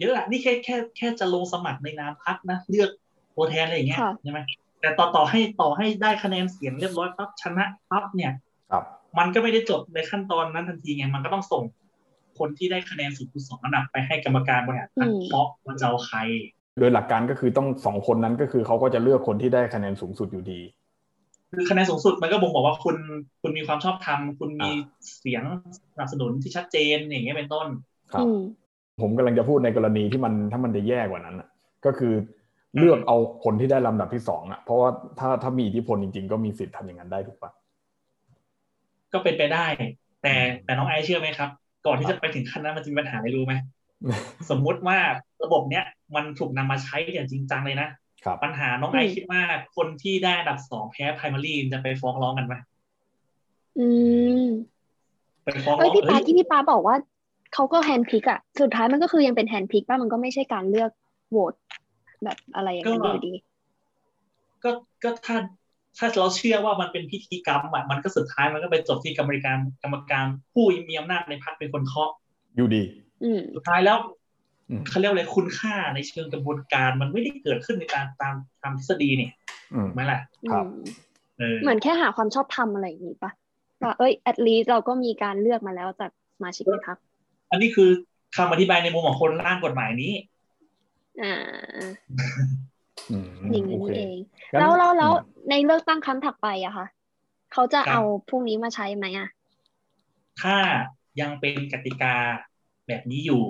[0.00, 2.90] เยอะอะนี่แค่แค่แค่จะลงสมัครในนามพักนะ เลือก
[3.36, 4.40] ตัวแทนอะไรอย่างเงี้ยใช่ไหม
[4.80, 8.32] แต่ต่อต่อให้ต่อให้ได้คะแนนเสียงเรียบร้อยปั๊บชนะปั๊บเนี่ย
[8.70, 8.84] ครับ
[9.18, 11.62] มันก็ไม่ได้จบในขั้นตอนนั้นทันทีไงมันก็ต้องส่ง
[12.38, 16.18] คนที่ได้คะแนนสูงสุดสองอันดับไปให้กรรมการบริหารพรรคเคาะว่าจะเอาใคร
[16.78, 20.60] โดยหลักการก็คือต้องสองคนนั้นก็คือเขาก็จะเลือกคนที่ได้คะแนนสูงสุดอยู่ดี
[21.56, 22.96] คือคะแนนสูงสุดมันก็บ่งบอกว่าคุณ
[23.42, 24.70] คุณมีความชอบธรรมคุณมี
[25.20, 25.42] เสียง
[25.94, 27.66] สนับสนุนที่ชัดเจนอย่างเงี้ยเป็นต้น
[28.12, 28.26] ครับ
[29.00, 31.36] ผมกำลังจะพูดในกรณีที่มันถ้ามันจะแย่กว่านั้น
[31.86, 32.12] ก็คือ
[32.78, 34.88] เลือกเอาคนที่ได้ลำดับที่สองอะ เพราะว่า
[35.18, 37.50] ถ้าถ้ามีอิทธิพลจริง ๆ ก็มีสิทธิ์ทำอย่างนั้นได้ถูกปะ
[39.12, 39.66] ก็เป็นไปได้
[40.22, 41.50] แต่แต่น้องไอเชื่อไหมครับ
[41.86, 43.54] ก่อนที่จะไปถึงขั้นนั้นมันจะมีปัญหาอะไรรู้ไหม
[44.50, 44.98] สมมุติว่า
[45.44, 47.88] ระบบเนี้ยมันถูกนำมาใช้อย่างจริงจังเลยนะ
[48.42, 49.42] ปัญหาน้องไอคิดว่า
[49.76, 52.54] คนที่ได้อันดับสองแพ้ primary จะไปฟ้องร้องกันไหม
[53.78, 53.86] อื
[54.42, 54.46] ม
[55.44, 56.96] ไปฟ้องร้เอ้อยงพี่ปาที่พี่ปาบอกว่า
[57.54, 60.90] เขาก็ handpick อะสุดท้ายมันก็คือยังเป็น handpick ป่ะมันก็ไม่ใช่การเลือก
[61.30, 61.54] โหวต
[62.24, 63.34] แบบอะไรอย่างนั้นอยู่ดี
[64.64, 64.70] ก็
[65.02, 65.36] ก็ถ้า
[65.98, 72.10] ถ้าเราเชื่อว่ามันเป็นพิธีกรรมอะมันก็สุดท้ายมันก็ไปจบที่กรรมการกรรมการผู้มีอำนาจในพรรคเป็นคนเคาะ
[72.56, 73.11] อยู่ดีอืม
[73.56, 73.98] สุดท้ายแล้ว
[74.88, 79.32] เขาเรียกอะไรคุณค่าในเชิงกระบวนการ มันไม่ได้เกิดขึ้นในการตามตามทฤษฎีเนี่ย
[79.74, 80.18] อืมไหมล่ะ
[80.50, 80.64] ครับ
[81.62, 83.30] เหมือนแค่หาความชอบธรรมอะไรอย่างนี้ปะ
[83.82, 86.98] ว่าเอ้ย at least เราก็มีการเลือกมาแล้วจากสมาชิกในพรรค
[87.50, 87.90] อันนี้คือ
[88.36, 90.12] คำอธิบายในมุมของคนร่างกฎหมายนี้
[91.22, 91.34] อ่า
[93.10, 94.16] อืมอย่างนี้โอเคเอง
[94.52, 96.86] งั้นแล้วแล้วแล้วอืมในเลือกตั้งครั้งถัดไปอะค่ะ
[97.52, 98.00] เขาจะครับเอา
[98.30, 99.28] พวกนี้มาใช้ไหมอะ
[100.42, 100.56] ถ้า
[101.20, 102.14] ยังเป็นกติกา
[102.88, 103.42] แบบนี้อยู่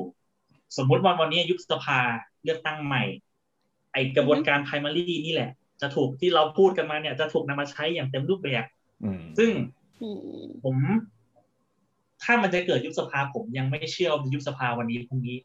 [0.76, 2.00] สมมุติว่าวันนี้ยุบสภา
[2.44, 3.02] เลือกตั้งใหม่
[3.92, 8.64] ไอกระบวนการ primary นี่แหละ จะถูกที่เราพูดกันมาเนี่ย จะถูกนำมาใช้อย่างเต็มรูปแบบ
[9.04, 9.50] อืมซึ่ง
[10.02, 10.76] อืมผม
[12.22, 15.36] ถ้ามันจะเกิดยุบสภาผมยังไม่เชื่อว่ายุบสภาวันนี้พรุ่งนี้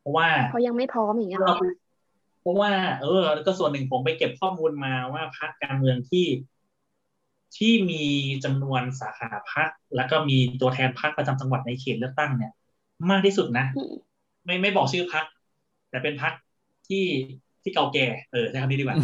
[0.00, 1.64] เพราะว่าเขายังไม่พร้อมอย่างเงี้ยเหรเราอ
[2.40, 6.26] เพราะว่า เออ ก็ส่วนหนึ่งผมไปเก็บข้อมูลมาว่าพรรคการเมืองที่
[7.56, 8.04] ที่มี
[8.44, 12.52] จำนวนสาขาพรรคแล้วก็มีตัวแทนพรรคประจำจังหวัดในเขตเลือกตั้งเนี่ย
[13.10, 13.92] มากที่สุดนะอืม
[14.44, 15.24] ไม่ไม่บอกชื่อพรรค
[15.90, 16.32] แต่เป็นพรรค
[16.88, 17.04] ที่
[17.62, 18.96] ที่เก่าแก่ เออใช้คำนี้ดีกว่า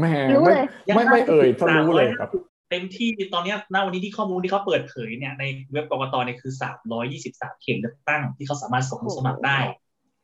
[0.00, 2.30] แม่รู้ไม่เลยไม่ไม่เอ่ยทะรู้เลยครับ
[2.70, 9.58] เต็มที่ตอนเนี้ยณวันนี้ที่ข้อมูลที่เขาเปิดเผยเนี่ยในเว็บกกตเนี่ยคือสามร้อยยี่สิบสามเขตเลือกตั้งที่เขาสามารถส่งผู้สมัครได้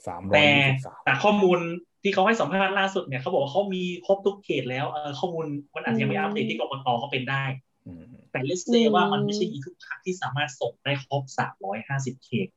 [0.07, 1.59] สามร้อยแต่ยี่สิบสามแต่ข้อมูล
[2.03, 7.42] ที่เขาให้สัมภาษณ์ล่าสุดเนี่ยเขาบอกว่าเขามีครบทุกเขตแล้วเออข้อมูลมันอาจจะยังไม่อัปเดตที่กกตเขาเป็นได้
[7.87, 12.49] อืมแต่เลสเซว่ามันไม่ใช่มีทุกพรรคที่สามารถส่งได้ครบสามร้อยห้าสิบเขต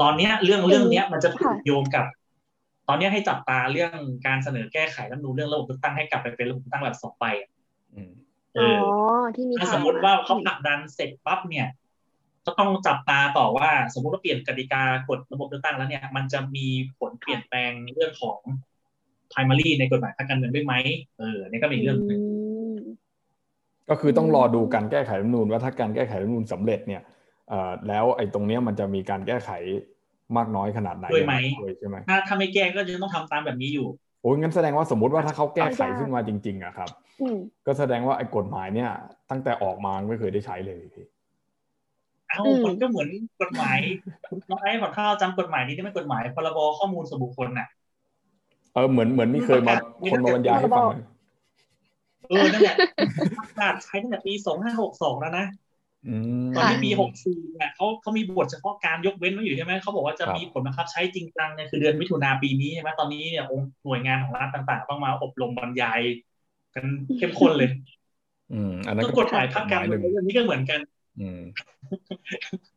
[0.00, 2.06] ตอนเนี้ยเรื่องเรื่องเนี้ยมันจะผูกโยงกับ
[2.88, 7.50] ตอนเนี้ยให้จับตาเรื่องการเสนอแก้ไขรัฐธรรมนูญเรื่องระบบเลือกตั้งให้กลับไปเป็นระบบเลือกตั้งแบบสองใบอะ
[7.94, 8.12] อืม
[8.54, 8.68] เออ๋อ
[9.22, 11.66] อที่มีถ้าข่สมมติว่าเขาผลักดันเสร็จปั๊บเนี่ย
[12.46, 16.66] ก็ต้องจับตาต่อว่า สมมติว่าเปลี่ยนกติกากฎระบบเลือกตั้งแล้วเนี่ย มันจะมี
[16.98, 18.38] ผลเปลี่ยนแปลงเรื่องของ
[19.32, 20.74] primary ในกฎหมายทางการเมืองด้วยไหม
[21.18, 22.37] เออนี่ก็เป็นอีกเรื่องหนึ่งม
[23.90, 27.02] ก็คือต้องรอดูการแก้ไขรัฐธรรมนูญว่าถ้าการแก้ไขรัฐธรรมนูญสำเร็จเนี่ย
[27.48, 29.50] เอ่อแล้วไอ้ตรงเนี้ยมันจะมีการแก้ไข
[30.36, 33.86] มากน้อยขนาดไหนด้วยไหมด้วยใช่ไหมถ้าถ้าไม่แก้ก็จะต้องทำตามแบบนี้อยู่
[34.22, 36.90] โอ้ยงั้นแสดงว่าสมมติว่าถ้าเขาแก้ไขขึ้นมาจริง ๆอะครับ
[37.22, 38.90] อืมก็แสดงว่าไอ้กฎหมายเนี่ย
[39.30, 41.06] ตั้งแต่ออกมาไม่เคยได้ใช้เลยพี่
[42.28, 43.08] เอ้าอืมมันก็เหมือน
[43.42, 43.78] กฎหมาย
[44.50, 47.68] น้องไอ้ขอถ้าเราจำกฎหมายนี้ได้ไหมกฎหมายพรบข้อมูลส่วนบุคคลน่ะ
[48.74, 50.86] เออเหมือนเหมือนมีเคยมามีคนมาบรรยายให้ฟัง
[52.28, 52.76] เลยเออนั่นแหละ
[53.38, 55.46] ประกาศใช้ตั้งแต่ปีสองห้าหกสองแล้วนะ
[56.08, 66.00] อืมตอนที่ปีหกสี่เนี่ยเขาเขามีบทเฉพาะการยกเว้นไว้อยู่ใช่ไหมเขาบอกว่าจะครับมีผลบังคับใช้จริงจังเนี่ยคือเดือนมิถุนาปีนี้ใช่ไหมตอนนี้เนี่ยองค์หน่วยงานของรัฐต่าง ๆ ต้องมาอบรมบรรยาย
[66.74, 66.84] กัน
[67.18, 67.70] เข้มข้นเลย
[68.52, 70.80] อืมอันนั้นก็ก็กฎหมายพักการเมืองหนึ่งเรื่องนี้ก็เหมือนกัน
[71.20, 71.40] อืม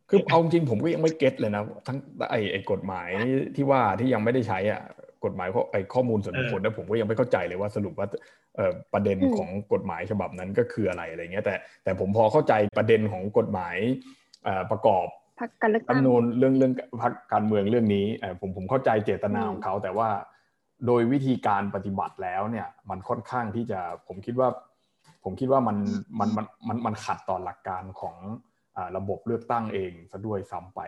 [0.10, 1.98] คือเอาจริงผมก็ยังไม่เก็ตเลยนะ ทั้ง
[2.32, 3.10] ไอ้ไอ้กฎหมาย
[3.56, 4.82] ที่ว่าที่ยังไม่ได้ใช้อะ
[5.26, 8.08] กฎหมายข้อไอ้ข้อมูลส่วนบุคคลแล้วผมก็ยังไม่เข้าใจเลยว่าสรุปว่า
[8.56, 13.76] เอ่อประเด็นอืมของกฎหมายฉบับนั้นก็คืออะไรอะไรเงี้ยแต่แต่ผมพอเข้าใจประเด็นของกฎหมาย
[14.44, 15.08] เอ่อประกอบ
[15.40, 20.10] พักการเลือกรัฐธรตั้รงมนูญเรื่องเรื่องพักการเมืองเรื่องนี้เอ่อผมผมเข้าใจเจตนาอืมของเขาแต่ว่า
[20.88, 24.50] โดยวิธีการปฏิบัติแล้วเนี่ยมันค่อนข้างที่จะผมคิดว่า
[25.24, 25.78] ผมคิดว่ามัน
[26.20, 28.16] มันมันมันมันขัดต่อหลักการของ
[28.78, 30.80] อ่าระบบเลือกตั้งเองซะด้วยซ้ำไป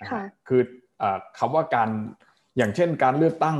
[0.00, 0.62] นะฮะค่ะคือ
[1.02, 1.90] อ่าคำว่าการ
[2.56, 3.58] อย่างเช่นการเลือกตั้ง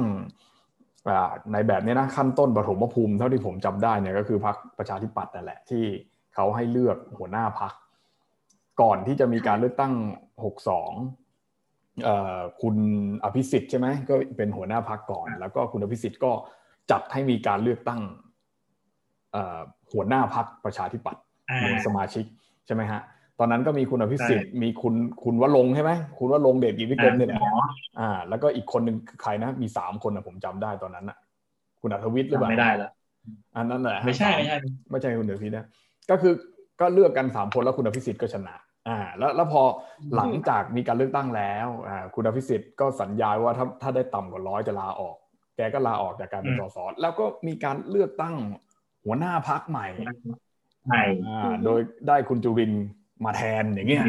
[1.08, 5.84] อ่าในแบบนี้นะขั้นต้นปฐมภูมิเท่าที่ผมจำได้เนี่ยก็คือพรรคประชาธิปัตย์นั่นแหละที่
[6.34, 7.72] เขาให้เลือกหัวหน้าพรรค
[8.80, 9.92] ก่อนที่จะมีการเลือกตั้ง
[11.14, 12.76] 62เอ่อคุณ
[13.24, 16.32] อภิสิทธิ์ใช่ไหมก็เป็นหัวหน้าพรรคก่อน แล้วก็คุณอภิสิทธิ์ก็
[16.90, 18.00] จัดให้มีการเลือกตั้ง
[19.92, 21.22] หัวหน้าพักประชาธิปัตย์
[21.62, 22.24] ในสมาชิก
[22.66, 23.00] ใช่ไหมฮะ
[23.38, 24.94] ตอนนั้นก็มีคุณอภิสิทธิ์มีคุณ
[25.24, 27.28] คุณวลงใช่ไหมคุณวลงเดชกิจวิกรมเนี่ย
[28.00, 31.18] อ่า แล้วก็อีกคนหนึ่งใครนะมีสามคนนะผมจำได้ตอนนั้นอะ
[31.80, 32.90] คุณอัธวิทย์หรือเปล่าไม่ได้แล้ว
[33.56, 34.56] อันนั้นแหละไม่ใช่ไม่ใช่
[34.90, 35.66] ไม่ใช่คุณเดชพิทนะ
[36.10, 36.34] ก็คือ
[36.80, 38.54] ก็เลือกกันสามคนแล้วคุณอภิสิทธิ์ก็ชนะ
[38.88, 39.62] อ่าแล้วแล้วพอ
[40.16, 45.16] หลังจากมีการเลือกตั้งแล้วอ่าคุณอภิสิทธิ์ก็สัญญาว่าถ้าถ้าได้ต่ำกว่าร้อยจะลาออก
[45.56, 48.34] แกก็ลาออกจากการเป็นสสแล้วก็มีการเลือกตั้ง
[49.04, 49.86] หัวหน้าพักใหม่
[50.86, 51.02] ใช่
[51.64, 52.72] โดยได้คุณจุริน
[53.24, 54.04] มาแทนอย่างเงี้ย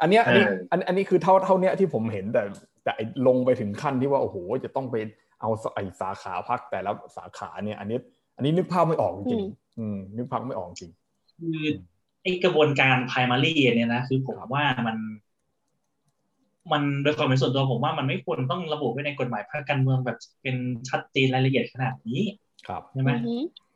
[0.00, 2.42] อันเนี้ยอันนี้อันนี้คือเท่าเท่าเนี้ยที่ผมเห็นแต่
[2.84, 2.92] แต่
[3.26, 4.96] ลงไปถึงขั้นที่ว่าโอ้โหจะต้องไป
[5.40, 7.98] เอาไอสาขาพักแต่ละสาขาเนี่ย อันนี้
[8.36, 9.42] อันนี้นึกภาพไม่ออกจริง
[9.78, 10.92] อืมนึกภาพไม่ออกจริง
[11.38, 11.60] คือ
[12.22, 14.96] ไอกระบวนการ primary เนี่ยนะคือผมว่ามัน
[16.72, 20.56] มันโดยความเป็นส่วนตัวผมว่ามันไม่ควรต้องระบุไว้ในกฎหมายพรรคการเมืองแบบเป็น
[20.88, 22.22] ชัดเจนรายละเอียดขนาดนี้
[22.66, 23.10] ครับใช่ไหม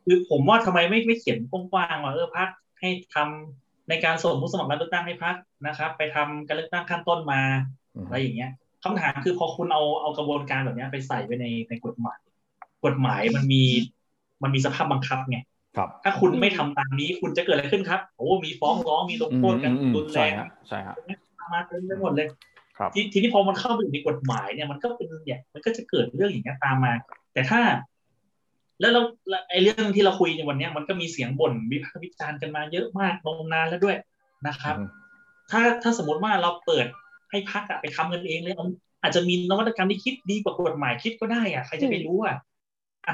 [0.04, 2.48] คือผมว่าทำไมไม่ไม่เขียนกว้างๆว่าเออพัก
[2.80, 5.34] ให้ทำ ในการส่งผู้สมัครรับเลือกตั้งให้พัก
[5.66, 7.40] นะครับ ไปทำการเลือกตั้งขั้นต้นมา
[8.06, 8.50] อะไรอย่างเงี้ย
[8.84, 12.18] คำถามคือพอคุณเอาเอากระบวนการแบบนี้ไปใส่ไว้ในในกฎหมาย
[12.84, 13.62] กฎหมายมันมี
[14.42, 15.38] มันมีสภาพบังคับไง
[15.76, 20.32] ครับ ถ้าคุณไม่ทำตามนี้คุณจะเกิดอะไรขึ้นครับโอ้มีฟ้องร้องมีลงโทษกันรุนแรง
[20.68, 20.96] ใช่ครับ
[21.52, 22.28] มาเต็มไปหมดเลย
[22.94, 26.92] ทีทีนี้พอมันเข้าไปอยู่ในกฎหมายเนี่ยมันก็เป็นเนี่ยมันก็จะเกิดเรื่องอย่างนี้ตามมา
[27.32, 27.60] แต่ถ้า
[28.80, 29.02] แล้วเรา
[29.50, 33.96] ไอ้เรื่องที่เราคุยในวันนี้มันก็มีเสียงบ่นวิพากษ์วิจารณ์กันมาเยอะมากนมนานแล้วด้วย
[34.48, 34.76] นะครับ
[35.50, 36.86] ถ้าถ้าสมมติว่าเราเปิด
[37.30, 38.54] ให้พักอะไปทำกันเองเลย
[39.02, 42.36] อาจจะมีนวัตกรรมที่คิดดีกว่ากฎหมายคิดก็ได้อะใครจะไปรู้อะ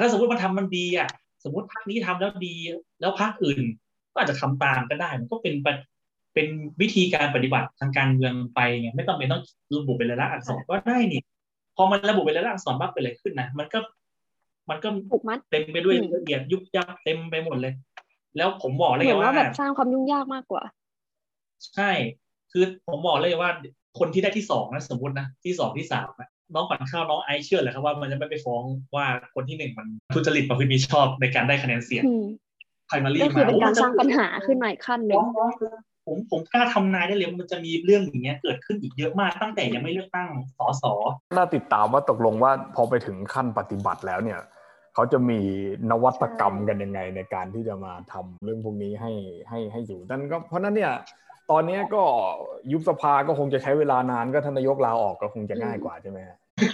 [0.01, 1.09] ถ้าสมมติมันทำมันดีอะ
[1.45, 2.55] สมมติพักนี้ทำแล้วดี
[3.01, 3.65] แล้วพักอื่น
[4.13, 5.55] ก็อาจจะทำตามก็ได้ มันก็เป็น
[6.35, 6.47] เป็น
[6.81, 9.43] วิธีการปฏิบัติทางการเมืองไปไงไม่ต้องเป็นต้อง
[9.77, 11.23] ระบุเป็นลายลักษณ์อักษรก็ได้นี่
[11.77, 13.79] พอมันระบุเป็นลายลักษณ์อักษรบ้างเป็นอะไรขึ้นนะมันก็
[14.71, 14.89] มันก็
[15.51, 17.73] เต็มไปด้วยละเอียดยุบยับเต็มไปหมดเลย
[18.37, 20.63] แล้วผมบอกเลยว่าแบบสร้างความยุ่งยากมากกว่า
[21.75, 21.91] ใช่
[22.53, 23.51] คือผมบอกเลยว่า
[23.99, 26.09] คนที่ได้ที่สองนะสมมตินะที่สองที่สาม
[26.55, 28.63] น้องขวัญข้าวน้องไอเชื่อเลยครับว่ามันจะไม่ไปฟ้อง
[28.97, 32.05] ว่าคนที่หนึ่งมันทุจริตประพฤติมิชอบในการได้คะแนนเสียง
[32.87, 35.25] ไพรมารีมาก็คือเป็นการสร้างปัญหาขึ้นใหม่ขั้นหนึ่ง
[36.07, 40.85] ผมผมกล้าทำนายได้เลยมันจะมีเรื่องอย่างเงี้ยเกิดขึ้นอีกเยอะมากตั้งแต่ยังไม่เลือกตั้งสส
[41.37, 44.41] น่าติดตามว่าตกลงว่าพอไปถึงขั้นปฏิบัติแล้วเนี่ย
[44.95, 45.41] เขาจะมี
[45.91, 49.13] นวัตกรรมกันยังไงในการที่จะมาทำเรื่องพวกนี้ให้
[49.49, 50.93] ให้ให้อยู่นั่นก็เพราะนั้นเนี่ย
[51.51, 52.03] ตอนนี้ก็
[52.73, 56.19] ยุบสภาก็คงจะใช้เวลานานก็ท่านนายกลาออกก็คงจะง่ายกว่าใช่ไหม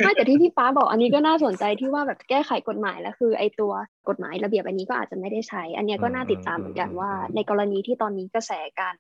[0.05, 3.73] ไม่แต่ที่พี่ป้าบอกอันนี้ก็น่าสนใจที่ว่าแบบแก้ไขกฎหมายแล้วคือไอ้ตัว
[4.09, 8.95] กฎหมายระเบียบอันนี้ก็อาจจะไม่ได้ใช้ อันนี้ก็น่าติดตามเหมือนกันว่า ในกรณีที่ตอนนี้กระแสการ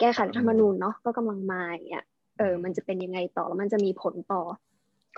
[0.00, 2.04] แก้ไขรัฐธรรมนูญเนาะก็กำลังมาเนี่ย
[2.38, 4.42] เออมันจะเป็นยังไงต่อแล้วมันจะมีผลต่อ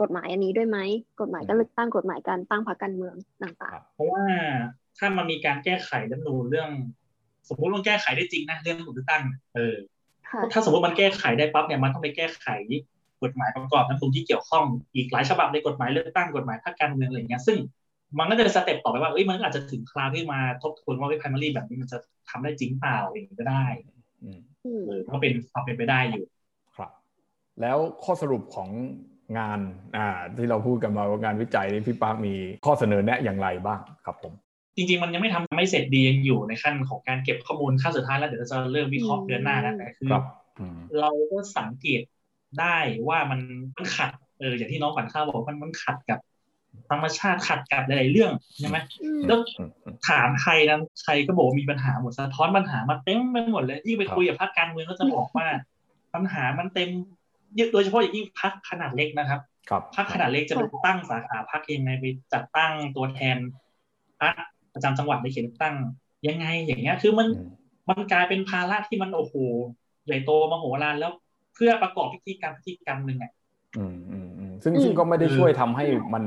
[0.01, 0.79] กฎหมายอันนี้ด้วยไหม
[1.21, 4.25] กฎหมายการเลือกตั้งกฎหมายการตั้งพรรคการเมืองต่างๆ เพราะว่า
[4.99, 6.71] ถ้ามันมีการแก้ไขรัฐธรรมนูญเรื่อง
[7.49, 9.23] สมมติมันแก้ไขได้จริงนะเรื่องเลือกตั้ง
[9.55, 9.77] เออ
[10.53, 12.47] ถ้าสมมติมันแก้ไขได้ปั๊บเนี่ยมันต้องไปแก้ไข
[13.23, 14.65] กฎหมายประกอบน้ำตรงที่เกี่ยวข้อง
[14.95, 17.59] อีกหลายฉบับในกฎหมายเลือกตั้งกฎหมายภาคการเมืองอะไรเงี้ยซึ่ง
[18.19, 23.65] มันก็จะสเต็ปต่อไปว่าเอ้ยมันอาจจะถึงคราวที่มาทบทวนว่าวิพายมารีแบบนี้มันจะทำได้จริงเปล่าเองก็ได้
[24.87, 26.25] เออก็เป็นความเป็นไปได้อยู่
[26.77, 26.91] ครับ
[27.61, 28.69] แล้วข้อสรุปของ
[29.39, 29.59] งาน
[29.97, 34.33] อ่าที่เราพูดกันมาว่างานวิจัยนี้พี่ปาร์คมีข้อเสนอแนะอย่างไรบ้างครับผม
[34.77, 40.09] จริงๆ มันยังไม่ทำไม่เสร็จดียังอยู่ในขั้นของการเก็บข้อมูลขั้นสุดท้ายแล้วเดี๋ยวเราจะเริ่มวิเคราะห์เดือนหน้าแล้วแต่คือ
[41.01, 42.03] เราก็สังเกต
[42.61, 42.77] ได้
[43.09, 43.41] ว่ามัน
[43.77, 46.19] มันขัดเอออย่างที่น้องปันข้าวบอกมันมันขัดกับ
[46.91, 48.79] ธรรมชาติขัดกับหลายๆเรื่องใช่ไหม
[49.27, 49.39] แล้ว
[50.09, 55.47] ถามใครนั้นใครก็บอกมีปัญหาหมดสะท้อนปัญหามาเต็มไปหมดเลยที่ไปคุยกับพรรคการเมืองก็จะบอกว่า
[56.15, 56.91] ปัญหามันเต็ม
[57.73, 59.41] โดยเฉพาะอย่างยิ่งพรรคขนาดเล็กนะครับ
[59.97, 63.37] พรรคขนาดเล็กจะไปตั้งสาขาพรรคเองไงไปจัดตั้งตัวแทน
[64.21, 64.35] พรรค
[64.75, 65.75] ประจำจังหวัดในเขตตั้ง
[66.29, 67.29] ยังไงอย่างเงี้ยคือมัน
[67.89, 69.35] มันกลายเป็นภาระที่มันโอ้โห
[70.07, 71.13] ใหญ่โตมโหฬารแล้ว
[71.55, 73.33] เพื่อประกอบพิธีกรรมพิธีกรรมหนึ่งอะ
[73.79, 76.25] อืมอืมอืมซึ่งซึ่งก็ไม่ได้ช่วยทำให้มัน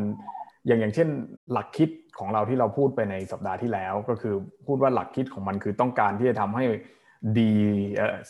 [0.65, 1.08] อย่างอย่างเช่น
[1.52, 4.36] หลักคิดของเราที่เราพูดไปในสัปดาห์ที่แล้ว ก็คือ
[4.67, 6.65] พูดว่าหลักคิดของมันคือต้องการที่จะทำให้
[7.39, 7.54] ดี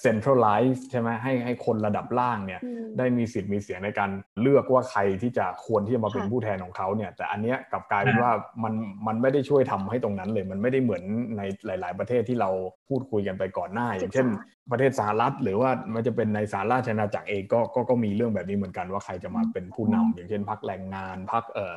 [0.02, 2.62] เซ็นทรัลไลซ์ใช่ไหมให้ให้คนระดับล่างเนี่ย
[2.98, 4.10] ได้มีสิทธิ์มีเสียงในการ
[4.42, 8.32] เลือกว่าใครที่จะควรที่จะมาเป็นผู้แทนของเขาเนี่ย แต่อันเนี้ยกลับกลายเป็นว่า
[8.64, 8.74] มัน
[9.08, 11.04] มันไม่ได้ช่วยทำให้ตรงนั้นเลย มันไม่ได้เหมือน
[11.38, 12.50] ในหลาย ๆ ประเทศที่เรา
[12.90, 14.28] พูดคุยกันไปก่อนหน้า อย่างเช่น
[14.72, 21.76] ประเทศสหรัฐหรือว่ามันจะเป็นในสหราชอาณาจักรเองก็ก็ก็มีเรื่องแบบนี้เหมือนกันว่าใครจะมาเป็นผู้นำอย่างเช่นพรรคแรงงานพรรคเอ่อ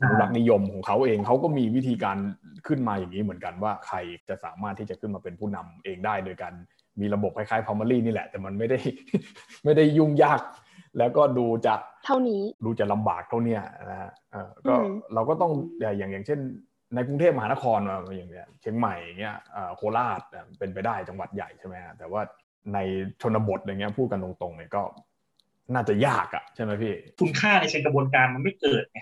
[0.00, 2.18] อนุรักษ์นิยมของเขาเองเขาก็มีวิธีการ
[2.66, 3.96] ขึ้นมาอย่างนี้เหมือนกันว่าใคร
[4.28, 6.52] จะสามารถที่จะขึ้นมาเป็นผู้นำเองได้โดยการ
[7.00, 8.78] มีระบบคล้ายๆพาร์มารีนี่แหละ แต่มันไม่ได้
[9.64, 10.40] ไม่ได้ยุ่งยาก
[10.98, 11.74] แล้วก็ดูจะ
[12.06, 13.58] เท่านี้ดูจะลำบากเท่านี้
[13.90, 14.10] นะฮะ
[14.68, 14.74] ก็
[15.14, 16.40] เราก็ต้องอย่างอย่างเช่น
[16.94, 17.78] ในกรุงเทพมหานคร
[18.16, 19.36] อย่างเงี้ยเชียงใหม่อย่างเงี้ย
[19.76, 20.20] โคราช
[20.58, 22.20] เป็นไปได้จังหวัดใหญ่ใช่ไหมแต่ว่า
[22.74, 22.78] ใน
[23.22, 24.82] ชนบทอย่างเงี้ยพูดกันตรงๆเนี่ยก็
[25.74, 28.98] น่าจะยากอะใช่ไหมพี่ คุณค่าในเชิงกระบวนการมันไม่เกิดไง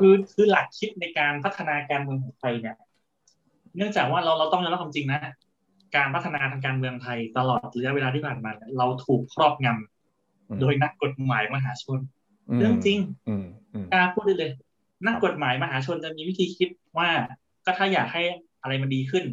[0.00, 2.76] คือคือหลักคิดในการพัฒนาการเมืองของไทยเนี่ย
[3.76, 5.20] เนื่องจากว่าเราเราต้องยอมรับความจริงนะ
[5.96, 11.98] การพัฒนาทางการเมืองไทยตลอดระยะเวลาที่ผ่านมา เราถูกครอบงำโดยนักกฎหมายมหาชน
[12.58, 12.98] เรื่องจริง
[13.92, 14.52] กล้าพูดได้เลย
[15.06, 17.10] นักกฎหมายมหาชนจะมีวิธีคิดว่า
[17.64, 18.22] ก็ถ้าอยากให้
[18.62, 19.24] อะไรมันดีขึ้น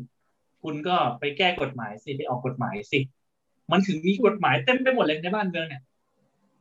[0.63, 2.99] คุณก็ไปแก้กฎหมายสิไปออกกฎหมายสิ
[3.71, 5.81] มันถึงมีกฎหมายเต็มไปหมดเลยในบ้านเมืองเนี่ย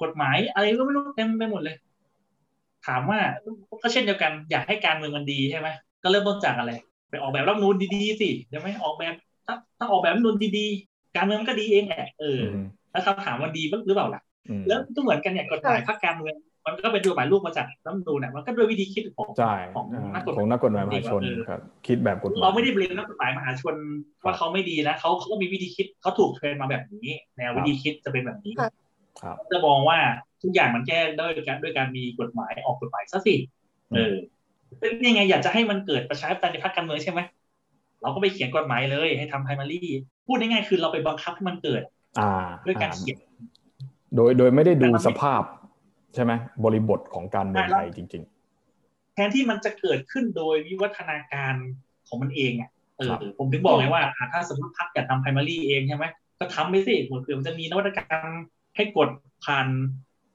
[0.03, 1.77] กฎหมายอะไรก็ไม่รู้เต็มไปหมดเลย
[2.87, 3.21] ถามว่า
[3.83, 5.69] ก็เช่นเดียวกันอยากให้การเมืองมันดีใช่ไหม
[6.03, 6.73] ก็เริ่มต้นจากอะไร
[7.11, 9.15] ไปออกแบบรัฐนูนดีๆสิใช่ไหมออกแบบ
[9.47, 12.41] ถ้าถ้าออกแบบรัฐนูนดีๆ การเมืองมันก็ดีเองแหละเออ
[12.91, 14.23] แล้วคำถามว่าดีหรือเปล่าล่ะ
[14.67, 16.35] แล้วก็เหมือนกันเนี่ยกฎหมายพรรคการเมือง
[16.67, 19.29] มันก็เป็นตัวหมายลูกมาจากรัฐนูนเนี่ยมันก็ด้วยวิธีคิดของ
[19.75, 23.75] ของนักกฎของนักกฎหมายมหาชนครับคิดแบบกฎหมายเราไม่ได้เบลมนักกฎหมายมหาชน
[24.25, 28.53] ว่าเขาไม่ดีนะเขาเขาก็มีวิธีคิดเขาถูกเทรนมาแบบนี้ แนววิธีคิดจะเป็นแบบนี้
[29.53, 29.99] จะมองว่า
[30.43, 33.35] ทุกอย่างมันแก้ด้วยการด้วยการมีกฎหมายออกกฎหมายซะสิ
[33.95, 34.15] เออ
[34.81, 37.21] เป็นยังไงอยากจะให้มันเกิดประชาธิปไตยในพรรคการเมืองใช่ไหม
[38.03, 39.81] เราก็ไปเขียนกฎหมายเลยให้ทำไพรมารี
[40.27, 41.83] พูดง่ายๆคือเราไปบังคับให้มันเกิด
[42.19, 42.31] อ่า
[42.67, 43.19] ด้วยการเขียน
[44.15, 45.43] โดยโดยไม่ได้ดูสภาพ
[46.15, 46.33] ใช่ไหม
[46.65, 51.55] บริบทของการเมืองไทยจริง ๆ แทนที่มันจะเกิดขึ้นโดยวิวัฒนาการ
[52.09, 56.07] ของมันเองอะเออผมถึงบอกไงว่าถ้าสมมติพักอยากทำไพรมารีเองใช่ไหม
[56.39, 58.29] ก็ทำไปสิเผื่อมันจะมีนวัตกรรม
[58.77, 59.09] ให้กด
[59.45, 59.67] ผ่าน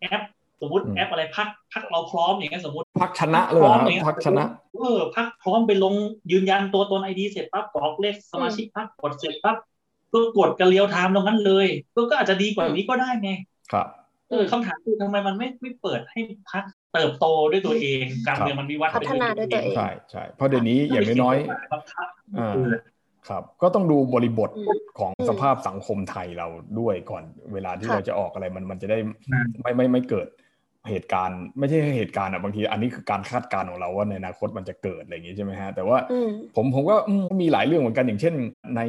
[0.04, 0.24] แอป
[0.62, 3.68] สมมติแอปอะไรพักพักเราพร้อมอย่างเงี้ยสมมติพักชนะเลย
[4.08, 4.44] พักชนะ
[4.76, 5.94] เออพักพร้อมไปลง
[6.32, 9.58] ยืนยันตัวตนไอดีเสร็จปั๊บกรอกเลขสมาชิกพักกดเสร็จปั๊บ
[10.14, 11.68] ก็กดกันเรียวไทม์ตรงนั้นเลย
[12.10, 13.32] ก็อาจจะดีกว่านี้ก็ได้ไง
[13.72, 13.88] ครับ
[14.30, 16.20] เออคำถามคือทำไมมันไม่ไม่เปิดให้
[16.52, 16.64] พัก
[16.94, 21.38] เติบโตด้วยตัวเองการเมืองมันมีวัฒพัฒนาด้วยตัวเองใช่ใช่เพราะเดี๋ยวนี้อย่างน้อย
[23.30, 24.50] ครับก็ต้องดูบริบท
[25.00, 26.48] ของสภาพสังคมไทยเรา
[26.80, 28.98] ด้วยก่อนเวลาที่เราจะออกอะไรมันมันจะได้
[29.62, 30.28] ไม่ไม่ไม่เกิด
[30.90, 35.98] เหตุการณ์ ไม่ใช่เหตุการณ์อะบางทีอันนี้คือการคาดการณ์ของเราว่าในอนาคตมันจะเกิดอะไรอย่างงี้ใช่ไหมฮะแต่ว่า
[36.56, 36.96] ผมผมก็
[37.42, 38.34] มีหลายเรื่องเหมือนกันอย่างเช่น
[38.76, 38.82] ใน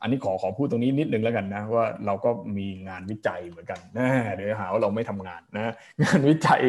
[0.00, 6.60] อันนี้ขอขอพูดตรงนี้นิดนึงแล้วกันนะว่าเราก็มีงานวิจัยเหมือนกันนะเดี๋ยวหาว่าเราไม่ทำงานนะงานวิจัย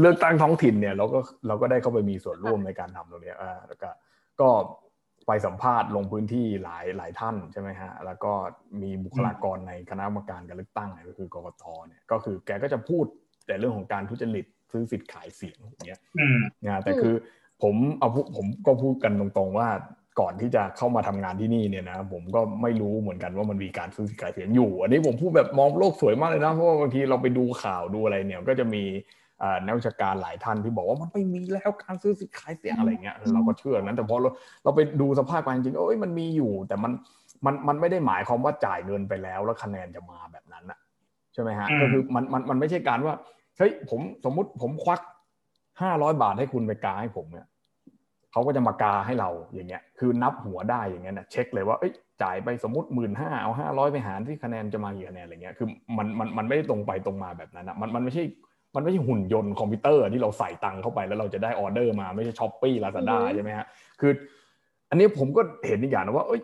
[0.00, 3.88] เลือกตั้งท้องถิ่นเนี่ยเราก็เราก็ได้เข้าไปมีส่วนร่วมในการทำตรงนี้อ่าแล้วก็
[4.40, 4.48] ก็
[5.26, 8.32] ไปสัมภาษณ์ลงพื้นที่หลายหลายท่านใช่ไหมฮะแล้วก็
[8.82, 13.04] มีบุคลากรในคณะกรรมการการเลือกตั้งก็คือกกตเนี่ยก็คือแกก็จะพูด
[13.46, 16.00] แต่เรื่องของการทุจริตซื้อสิทธิ์ขายเสียงอย่างเงี้ย
[16.64, 17.14] นะแต่คือ
[17.62, 19.68] ผมเอาผมก็พูดกันตรงๆว่า
[20.20, 28.84] ก่อนที่จะเข้ามาทำงานที่นี่เนี่ยนะผมก็ไม่รู้เหมือนกันว่ามันมีการซื้อสิทธิ์ขายเสียงอยู่ อันนี้ผมพูดแบบมองโลกสวยมากเลยนะเพราะว่าบางทีเราไปดูข่าวดูอะไรเนี่ยก็จะมี
[29.64, 34.30] นักวิชาการหลายท่านที่บอกว่ามันไม่มีแล้วการซื้อสิทธิ์ขายเสียงอะไรเงี้ยเราก็เชื่อนั้นแต่พอเรา
[34.64, 36.92] เราไปดูสภาพการจริงเอ้ยมันมีอยู่ แต่มัน
[37.46, 40.78] มันมันไม่ได้หมายความว่าจ่ายเงินไปแล้ว แล้วคะแนนจะมาแบบนั้นอะ
[41.32, 43.14] ใช่ไหมฮะก็คือมันมันมันไม่ใช่การว่า
[43.58, 45.00] เฮ้ยผมสมมุติผมควัก
[45.82, 47.46] ห้าร้อยบาทให้คุณไปกาให้ผมเนี่ย
[48.32, 51.92] เขาก็จะมากาให้เราอย่างเงี้ย คือนับหัวได้อย่างเงี้ยนะเช็คเลยว่าเอ้ย
[52.22, 55.68] จ่ายไปสมมติหมื่นห้าเอาห้าร้อยไปหารที่คะแนนจะมากี่คะแนนอะไรเงี้ยคือ
[55.98, 58.24] มันมันมันไม่ได้ตรงไปตรงมาแบบนั้นนะมันมันไม่ใช่
[58.74, 63.66] มันไม่ใช่หุ่นยนต์คอมพิวเตอร์ที่เราใส่ตังค์เข้าไปแล้วเราจะได้ออเดอร์มาไม่ใช่ Shopee Lazada ใช่ไหมฮะ
[64.00, 64.12] คือ
[64.90, 66.40] อันนี้ผมก็เห็นอีกอย่างนะว่า เอ้ย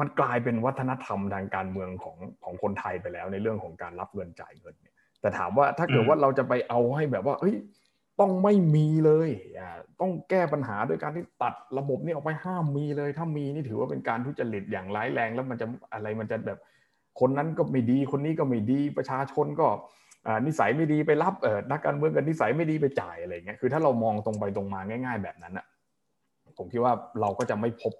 [0.00, 7.56] มันกลายเป็นวัฒนธรรมทางการเมืองของของคนไทยไปแล้วในเรื่องของการรับเงินจ่ายเงินเนี่ยแต่ถามว่าถ้าเกิดว่าเราจะไปเอาให้แบบว่าเฮ้ย
[8.20, 9.30] ต้องไม่มีเลย
[10.00, 16.58] ต้องแก้ปัญหาโดยการที่ตัดระบบนี้ออกไปห้ามมีเลย ถ้ามีนี่ถือว่าเป็นการทุจริตอย่างร้ายแรงแล้วมันจะอะไรมันจะแบบ
[17.20, 19.66] คนนั้นก็ไม่ดีคนนี้ก็ไม่ดีประชาชนก็
[20.46, 21.34] นิสัยไม่ดีไปรับ
[21.70, 25.66] นักการเมืองกันนิสัยไม่ดีไปจ่ายอะไรเงี้ยคือถ้าเรามองตรงไปตรงมาง่าย ๆ แบบนั้นอะ
[26.58, 27.92] ผมคิดว่าเราก็จะไม่พบ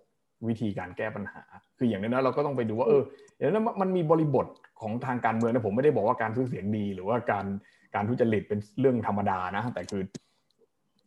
[0.48, 1.42] วิธีการแก้ปัญหา
[1.78, 3.02] คืออย่างนั้นเราก็ต้องไปดูว่าเออ
[3.36, 4.46] อย่างนั้นมันมีบริบท
[4.80, 7.46] ของทางการเมืองนะผมไม่ได้บอกว่าการซื้อเสียงดี หรือว่าการ
[7.94, 10.02] การทุจริตเป็นเรื่องธรรมดานะ แต่คือ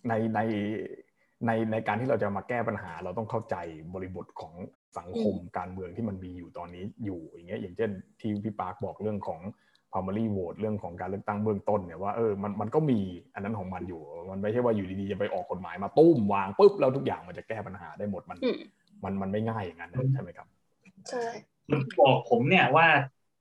[0.10, 0.40] ในใน
[1.46, 3.56] ในในการที่เราจะมาแก้ปัญหา เราต้องเข้าใจ
[3.94, 4.54] บริบทของ
[4.98, 9.42] สังคมการเมืองที่มันมีอยู่ตอนนี้อยู่อย่างเงี้ยอย่างเช่นที่พี่ปาร์คบอกเรื่องของ
[9.94, 13.00] primary vote เรื่องของการเลือกตั้งเบื้องต้นเนี่ยว่าเออมันมันก็มี
[13.34, 14.02] อันนั้นของมันอยู่
[14.32, 18.38] มันไม่ใช่ว่าอยู่ดีๆจะไปออกกฎหมายมาตุ้มวางปุ๊บแล้วทุกอย่างมันจะแก้ปัญหาได้หมดมัน
[19.04, 20.48] มันมันไม่ง่ายอย่างนั้นใช่ไหมครับ
[21.10, 21.26] ใช่
[22.00, 22.88] บอกผมเนี่ยว่า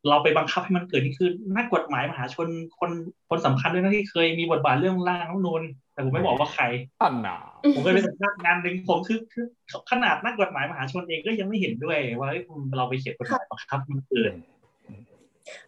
[0.08, 2.90] เราไปบังคับให้มันเกิดนี่คือนักกฎหมายมหาชนคน
[3.30, 5.62] คนสำคัญด้วยนะที่เคยมีบทบาทเรื่องร่างรัฐนูน
[5.92, 6.64] แต่ผมไม่บอกว่าใคร
[7.02, 7.38] อันน่ะ
[7.74, 9.44] ผมเคยไปสัมภาษณ์งานหนึ่งผมคือคือ
[9.90, 12.30] ขนาดนักกฎหมายมหาชนเองก็ยังไม่เห็นด้วยว่า
[12.76, 14.32] เราไปเขียนกฎหมายบังคับมันเกิด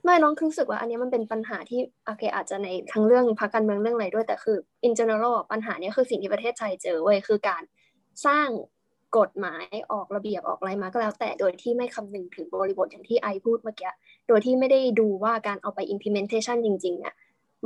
[0.05, 4.57] ไม่น้องรู้สึกว่าอันนี้มันเป็นปัญหาที่โอเคอาจจะในทั้งเรื่องพรรคการเมืองเรื่องอะไรด้วยแต่คือ
[4.87, 7.63] in general ปัญหานี้คือสิ่งที่ประเทศไทยเจอเว้ยคือการ
[8.27, 8.49] สร้าง
[9.19, 13.91] กฎหมายออกระเบียบออกอะไรมาก็แล้ว แต่โดยที่ไม่คำนึงถึงบริบทอย่างที่ไอพูดเมื่อกี้
[14.29, 17.15] โดยที่ไม่ได้ดูว่าการเอาไป implementation จริงๆเนี่ย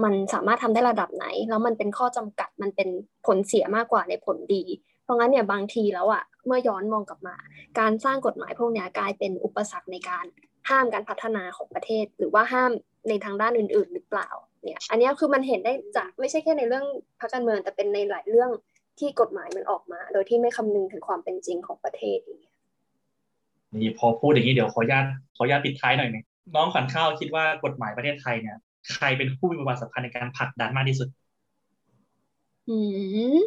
[0.03, 2.89] มันสามารถทำได้ระดับไหน แล้วมันเป็นข้อจำกัดมันเป็น
[3.27, 4.65] ผลเสียมากกว่าในผลดี
[5.05, 7.37] เพราะงั้นเนี่ยบางทีแล้วอะเมื่อย้อนมองกลับมา
[7.79, 10.25] การสร้างกฎหมายพวกนี้กลายเป็นอุปสรรคในการ
[10.69, 12.71] ห้ามการพัฒนาของประเทศ หรือว่าห้าม
[13.09, 14.29] ในทางด้านอื่น ๆ หรือเปล่า
[14.65, 16.85] เนี่ยอันนี้คือมันเห็นได้จากไม่ใช่แค่ในเรื่อง
[17.21, 18.51] พรรคการเมืองแต่เป็นในหลายเรื่อง
[18.99, 22.55] ที่กฎหมายมันออกมา โดยที่ไม่คำนึงถึงความเป็นจริงของประเทศอย่างเงี้ย
[23.75, 25.05] นี่พอพูดอย่างนี้เดี๋ยวขออนุญาต
[25.37, 28.57] ขออนุญาตปิดท้ายหน่อยนึงน้องขันข้าวคิดว่ากฎหมายประเทศไทยเนี่ย
[28.93, 31.09] ใครเป็นผู้มีบทบาทสำคัญในการผลักดันมากที่สุด
[32.69, 32.77] อื
[33.37, 33.39] ม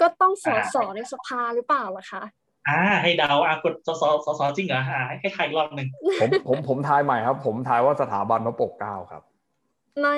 [0.00, 2.22] ก็ต้องสอสอในสภาหรือเปล่าล่ะคะ
[2.70, 5.88] อ่าให้เดาอะกดสสสสจริงเหรออ่าให้ใครรอบหนึ่ง
[6.20, 9.22] ผมผมผมทายใหม่ครับ ผมทายว่าสถาบันพระปกเก้าครับ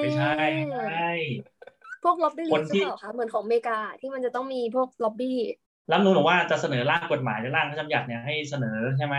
[0.01, 1.11] ไม่ใช่ไม่ใช่
[2.03, 5.37] พวกล็อบบี้ลีใช่เปล่าคะเหมือนของอเมริกาที่มันจะต้องมีพวกล็อบบี้
[5.91, 9.17] รัฐนูนบอกว่าจะเสนอร่างกฎหมายหรือร่างพระราชบัญญัติเนี่ยให้เสนอใช่ไหม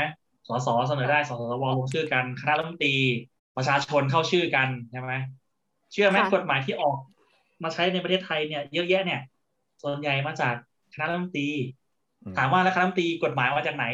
[0.48, 2.96] สสเสนอได้สสวลงชื่อกันคณะรัฐมนตรี
[3.56, 5.14] ประชาชนเข้าชื่อกันใช่ไหม
[5.92, 6.98] เชื่อไหมกฎหมายที่ออก
[7.64, 9.20] มาใช้ในประเทศไทยเนี่ย เยอะแยะเนี่ย
[9.84, 10.54] ส่วนใหญ่มาจาก
[10.94, 11.50] คณะรัฐมนตรี
[12.38, 13.86] ถามว่าแล้วคณะรัฐมนตรีกฎหมายมาจากไหน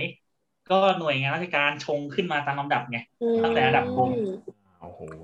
[0.72, 3.00] ก็หน่วยงานราชการชงขึ้นมาตามลำดับไง
[3.44, 4.10] ตั้งแต่ระดับกรม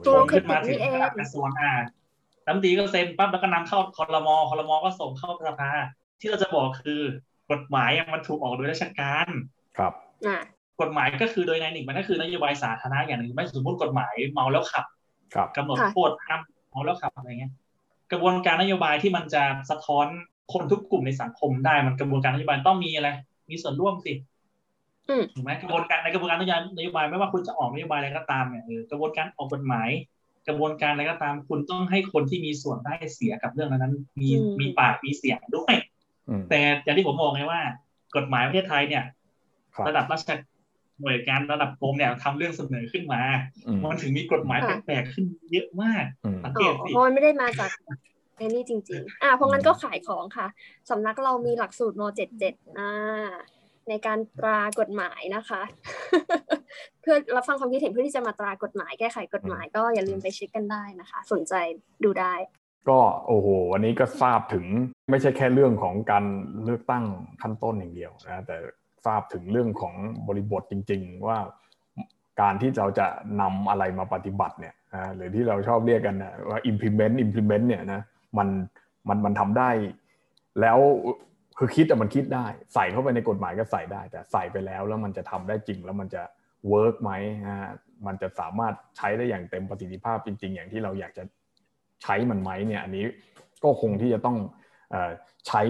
[0.07, 1.71] ชงขึ้นมาถึงระดับกระทรวงอ่า
[2.45, 5.71] รัฐมนตรีก็เซ็นปั๊บแล้วก็นำเข้าคอรมอคอรมอก็ส่งเข้าสภา
[6.19, 7.01] ที่เราจะบอกคือ
[7.51, 9.27] กฎหมายมันถูกออกโดยราชการ
[9.77, 9.93] ครับ
[10.81, 14.85] กฎหมายก็คือโดยในหนึ่งมันก็คือนโยบายสาธารณะอย่างหนึ่งไม่สมมติกฎหมายเมาแล้วขับ
[15.57, 17.53] กำหนดโทษห้ามเมาแล้วขับอะไรเงี้ย
[18.11, 20.07] กระบวนการนโยบายที่มันจะสะท้อน
[20.53, 23.09] คนทุกกลุ่มในสังคมได้มันกระบวนการนโยบายต้องมีอะไร
[23.49, 24.13] มีส่วนร่วมสิ
[25.35, 26.39] ถูกไหมกระบวนการในกระบวนการ
[26.77, 29.89] นโยบายไม่ว่าคุณจะออกนโยบายอะไรก็ตามเนี่ยกระบวนการออกกฎหมาย
[30.47, 34.29] กระบวนการอะไรก็ตาม คุณต้องให้คนที่มีส่วนได้เสียกับเรื่องนั้น มี
[34.59, 35.73] มีปากมีเสียงด้วย
[36.49, 37.61] แต่อย่างที่ผมบอกไงว่า
[38.15, 39.03] กฎหมายประเทศไทยเนี่ย
[39.87, 40.31] ระดับราช
[41.01, 43.21] หน่วยงานระดับกรมเนี่ยทำเรื่องเสนอขึ้นมา
[43.91, 46.03] มันถึงมีกฎหมายแปลกๆขึ้นเยอะมาก
[46.43, 47.69] สังเกตสิเพราะมันไม่ได้มาจาก
[48.37, 50.47] ไอ้นี่จริง ๆ อ่าเพราะงั้นก็ขายของค่ะ
[50.89, 52.03] สำนักเรามีหลักสูตรม
[52.41, 53.29] .77 อ่า
[53.89, 55.61] ในการตรากฎหมายนะคะ
[57.01, 61.53] เพื่อรับฟังความคิดเห็นเพื่อที่จะมาตรากฎหมายแก้ไขกฎหมาย ก็อย่าลืมไปเช็คกันได้นะคะ สนใจ
[62.03, 62.33] ดูได้
[62.89, 64.65] ก็โอ้โหวันนี้ก็ทราบถึง
[65.09, 66.25] ไม่ใช่แค่เรื่องของการ
[66.63, 67.03] เลือกตั้ง
[67.41, 68.57] ขั้นต้นอย่างเดียวนะแต่
[69.05, 69.95] ทราบถึงเรื่องของ
[70.27, 71.37] บริบทจริง ๆ ว่า
[72.41, 73.07] การที่เราจะ
[73.41, 74.75] นำอะไรมาปฏิบัติเนี่ย
[75.15, 78.01] หรือที่เราชอบเรียกกันนะว่า implement implement เนี่ยนะ
[78.37, 78.49] มัน
[79.09, 79.69] มันมันทำได้
[80.61, 80.79] แล้ว
[81.57, 86.21] คือคิดแต่มันคิดได้ ใส่เข้าไปในกฎหมายก็ใส่ได้ แต่ใส่ไปแล้วแล้วมันจะทำได้จริงแล้วมันจะ
[86.69, 87.11] เวิร์กไหม
[87.47, 87.71] ฮะ
[88.07, 91.23] มันจะสามารถใช้ได้อย่างเต็มประสิทธิภาพจริง ๆ อย่างที่เราอยากจะ
[92.03, 93.05] ใช้มันไหมเนี่ยอันนี้
[93.63, 94.37] ก็คงที่จะต้อง
[95.47, 95.61] ใช้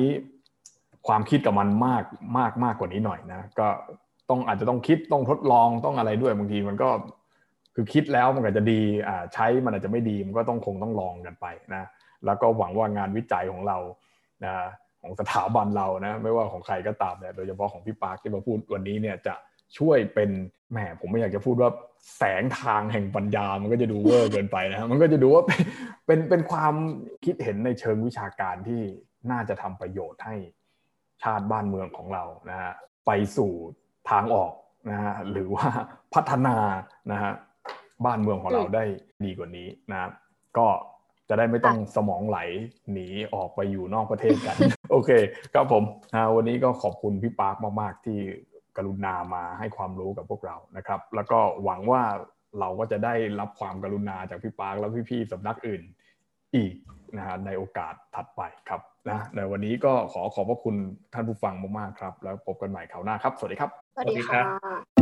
[1.07, 2.03] ความคิดกับมันมาก
[2.37, 3.67] มากมากกว่านี้หน่อยนะก็
[4.29, 6.89] ต้องอาจจะต้องคิดต้องทดลองต้องอะไรด้วยบางทีมันก็
[7.75, 11.83] คือคิดแล้วมันก็จะดีอ่าใช้มันอาจจะไม่ดีมันก็ต้องคงต้องลองกันไปนะ
[12.25, 13.77] แล้วก็หวังว่างานวิจัยของเรา
[14.45, 14.53] นะ
[15.01, 19.35] ของสถาบันเรานะไม่ว่าของใครก็ตามเนี่ยโดยเฉพาะของพี่ปาร์คที่มาพูดวันนี้เนี่ยจะ
[19.77, 20.29] ช่วยเป็น
[20.71, 21.69] แหมผมไม่อยากจะพูดว่า
[22.17, 25.43] แสงทางแห่งปัญญา มันก็จะดูเวอร์เกินไปนะมันก็จะดูว่า
[26.05, 26.73] เป็นเป็นความ
[27.25, 28.81] คิดเห็นในเชิงวิชาการที่
[29.31, 30.35] น่าจะทำประโยชน์ให้
[31.23, 32.71] ชาติบ้านเมืองของเรานะฮะ
[33.05, 33.51] ไปสู่
[34.09, 34.53] ทางออก
[34.91, 35.67] นะฮะหรือว่า
[36.13, 36.57] พัฒนา
[37.11, 37.33] นะฮะ
[38.05, 38.83] บ้านเมืองของเราได้
[39.23, 40.09] ดีกว่านี้นะ
[40.57, 40.67] ก็
[41.29, 42.39] จะได้ไม่ต้องสมองไหล
[42.91, 44.55] หนีออกไปอยู่นอกประเทศกัน
[44.91, 45.09] โอเค
[45.53, 45.83] ครับผม
[46.35, 48.19] วันนี้ก็ขอบคุณพี่ปาร์คมาก ๆ ที่
[48.77, 52.03] กรุณามาให้ความรู้กับพวกเรานะครับ แล้วก็หวังว่า
[52.59, 55.81] เราก็จะได้รับความกรุณาจากพี่ปาร์คและพี่ๆสำนักอื่น
[56.55, 56.73] อีก
[57.17, 60.75] นะฮะในโอกาสถัดไปครับนะในวันนี้ก็ขอขอบพระคุณ
[61.13, 64.94] ท่านผู้ฟังมากๆครับ แล้วพบกันใหม่คราวหน้าครับ สวัสดีครับ สวัสดีค่ะ